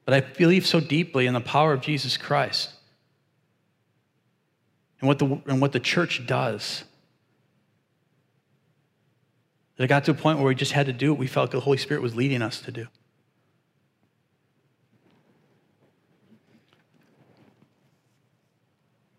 But 0.05 0.15
I 0.15 0.21
believe 0.21 0.67
so 0.67 0.81
deeply 0.81 1.27
in 1.27 1.35
the 1.35 1.41
power 1.41 1.73
of 1.73 1.81
Jesus 1.81 2.17
Christ 2.17 2.71
and 5.01 5.09
what 5.09 5.19
the, 5.19 5.41
and 5.47 5.61
what 5.61 5.73
the 5.73 5.81
church 5.81 6.27
does 6.27 6.85
that 9.77 9.85
it 9.85 9.89
got 9.89 10.05
to 10.05 10.13
a 10.13 10.15
point 10.15 10.39
where 10.39 10.47
we 10.47 10.55
just 10.55 10.73
had 10.73 10.87
to 10.87 10.93
do 10.93 11.13
what 11.13 11.19
we 11.19 11.27
felt 11.27 11.51
the 11.51 11.61
Holy 11.61 11.79
Spirit 11.79 12.03
was 12.03 12.15
leading 12.15 12.43
us 12.43 12.61
to 12.61 12.71
do. 12.71 12.87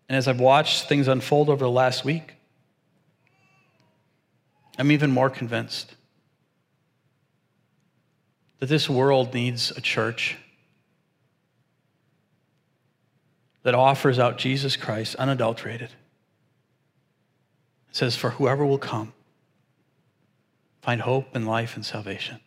And 0.08 0.16
as 0.16 0.28
I've 0.28 0.40
watched 0.40 0.88
things 0.88 1.08
unfold 1.08 1.48
over 1.48 1.64
the 1.64 1.70
last 1.70 2.04
week, 2.04 2.34
I'm 4.78 4.92
even 4.92 5.10
more 5.10 5.28
convinced 5.28 5.94
that 8.60 8.66
this 8.66 8.88
world 8.88 9.34
needs 9.34 9.72
a 9.76 9.80
church 9.80 10.36
that 13.66 13.74
offers 13.74 14.20
out 14.20 14.38
Jesus 14.38 14.76
Christ 14.76 15.16
unadulterated. 15.16 15.90
It 17.90 17.96
says, 17.96 18.14
For 18.14 18.30
whoever 18.30 18.64
will 18.64 18.78
come, 18.78 19.12
find 20.82 21.00
hope 21.00 21.34
and 21.34 21.48
life 21.48 21.74
and 21.74 21.84
salvation. 21.84 22.38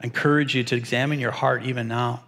I 0.00 0.04
encourage 0.04 0.54
you 0.54 0.62
to 0.62 0.76
examine 0.76 1.18
your 1.18 1.32
heart 1.32 1.64
even 1.64 1.88
now. 1.88 2.22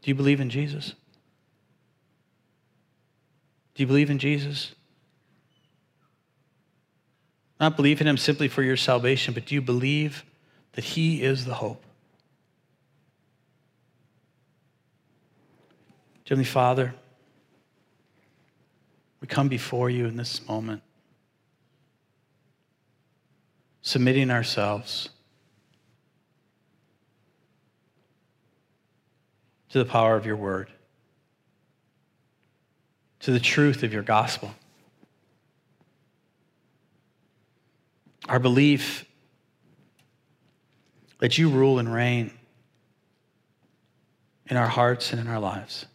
Do 0.00 0.10
you 0.10 0.14
believe 0.14 0.40
in 0.40 0.48
Jesus? 0.48 0.94
Do 3.74 3.82
you 3.82 3.86
believe 3.86 4.08
in 4.08 4.18
Jesus? 4.18 4.74
Not 7.60 7.76
believe 7.76 8.00
in 8.00 8.06
him 8.06 8.16
simply 8.16 8.48
for 8.48 8.62
your 8.62 8.78
salvation, 8.78 9.34
but 9.34 9.44
do 9.44 9.54
you 9.54 9.60
believe 9.60 10.24
that 10.72 10.84
he 10.84 11.22
is 11.22 11.44
the 11.44 11.54
hope? 11.54 11.84
Heavenly 16.32 16.46
Father, 16.46 16.94
we 19.20 19.28
come 19.28 19.48
before 19.48 19.90
you 19.90 20.06
in 20.06 20.16
this 20.16 20.48
moment, 20.48 20.82
submitting 23.82 24.30
ourselves 24.30 25.10
to 29.68 29.78
the 29.78 29.84
power 29.84 30.16
of 30.16 30.24
your 30.24 30.36
word, 30.36 30.70
to 33.20 33.30
the 33.30 33.38
truth 33.38 33.82
of 33.82 33.92
your 33.92 34.02
gospel. 34.02 34.54
Our 38.26 38.38
belief 38.38 39.04
that 41.22 41.38
you 41.38 41.48
rule 41.48 41.78
and 41.78 41.94
reign 41.94 42.32
in 44.48 44.56
our 44.56 44.66
hearts 44.66 45.12
and 45.12 45.20
in 45.20 45.28
our 45.28 45.38
lives. 45.38 45.86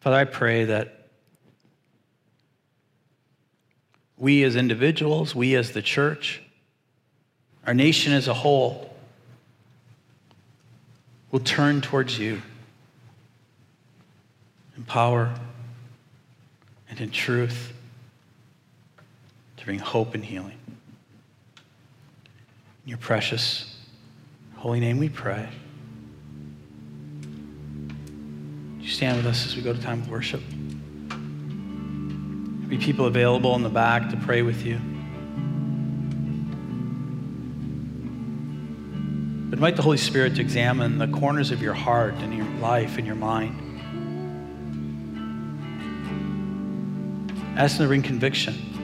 Father, 0.00 0.16
I 0.16 0.24
pray 0.24 0.64
that 0.64 1.08
we 4.16 4.42
as 4.42 4.56
individuals, 4.56 5.34
we 5.34 5.54
as 5.54 5.72
the 5.72 5.82
church, 5.82 6.40
our 7.66 7.74
nation 7.74 8.14
as 8.14 8.26
a 8.26 8.32
whole, 8.32 8.90
will 11.30 11.40
turn 11.40 11.82
towards 11.82 12.18
you 12.18 12.40
in 14.78 14.84
power 14.84 15.34
and 16.88 16.98
in 17.02 17.10
truth 17.10 17.74
to 19.58 19.64
bring 19.66 19.78
hope 19.78 20.14
and 20.14 20.24
healing. 20.24 20.54
In 22.84 22.88
your 22.88 22.98
precious, 22.98 23.76
holy 24.56 24.80
name 24.80 24.98
we 24.98 25.08
pray. 25.08 25.48
you 28.80 28.88
stand 28.88 29.18
with 29.18 29.26
us 29.26 29.46
as 29.46 29.54
we 29.54 29.62
go 29.62 29.72
to 29.72 29.80
time 29.80 30.00
of 30.00 30.08
worship? 30.08 30.40
Be 32.68 32.78
people 32.78 33.06
available 33.06 33.54
in 33.54 33.62
the 33.62 33.68
back 33.68 34.08
to 34.10 34.16
pray 34.16 34.42
with 34.42 34.64
you. 34.64 34.76
But 39.50 39.58
invite 39.58 39.76
the 39.76 39.82
Holy 39.82 39.98
Spirit 39.98 40.36
to 40.36 40.40
examine 40.40 40.98
the 40.98 41.08
corners 41.08 41.50
of 41.50 41.60
your 41.60 41.74
heart 41.74 42.14
and 42.14 42.34
your 42.34 42.46
life 42.60 42.96
and 42.96 43.06
your 43.06 43.16
mind. 43.16 43.56
Ask 47.58 47.76
Him 47.76 47.84
to 47.84 47.88
bring 47.88 48.02
conviction 48.02 48.79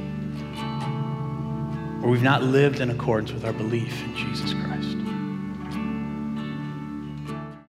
where 2.07 2.12
we've 2.12 2.23
not 2.23 2.40
lived 2.40 2.79
in 2.79 2.88
accordance 2.88 3.33
with 3.33 3.45
our 3.45 3.53
belief 3.53 4.01
in 4.05 4.14
Jesus 4.14 4.55
Christ. 4.55 5.06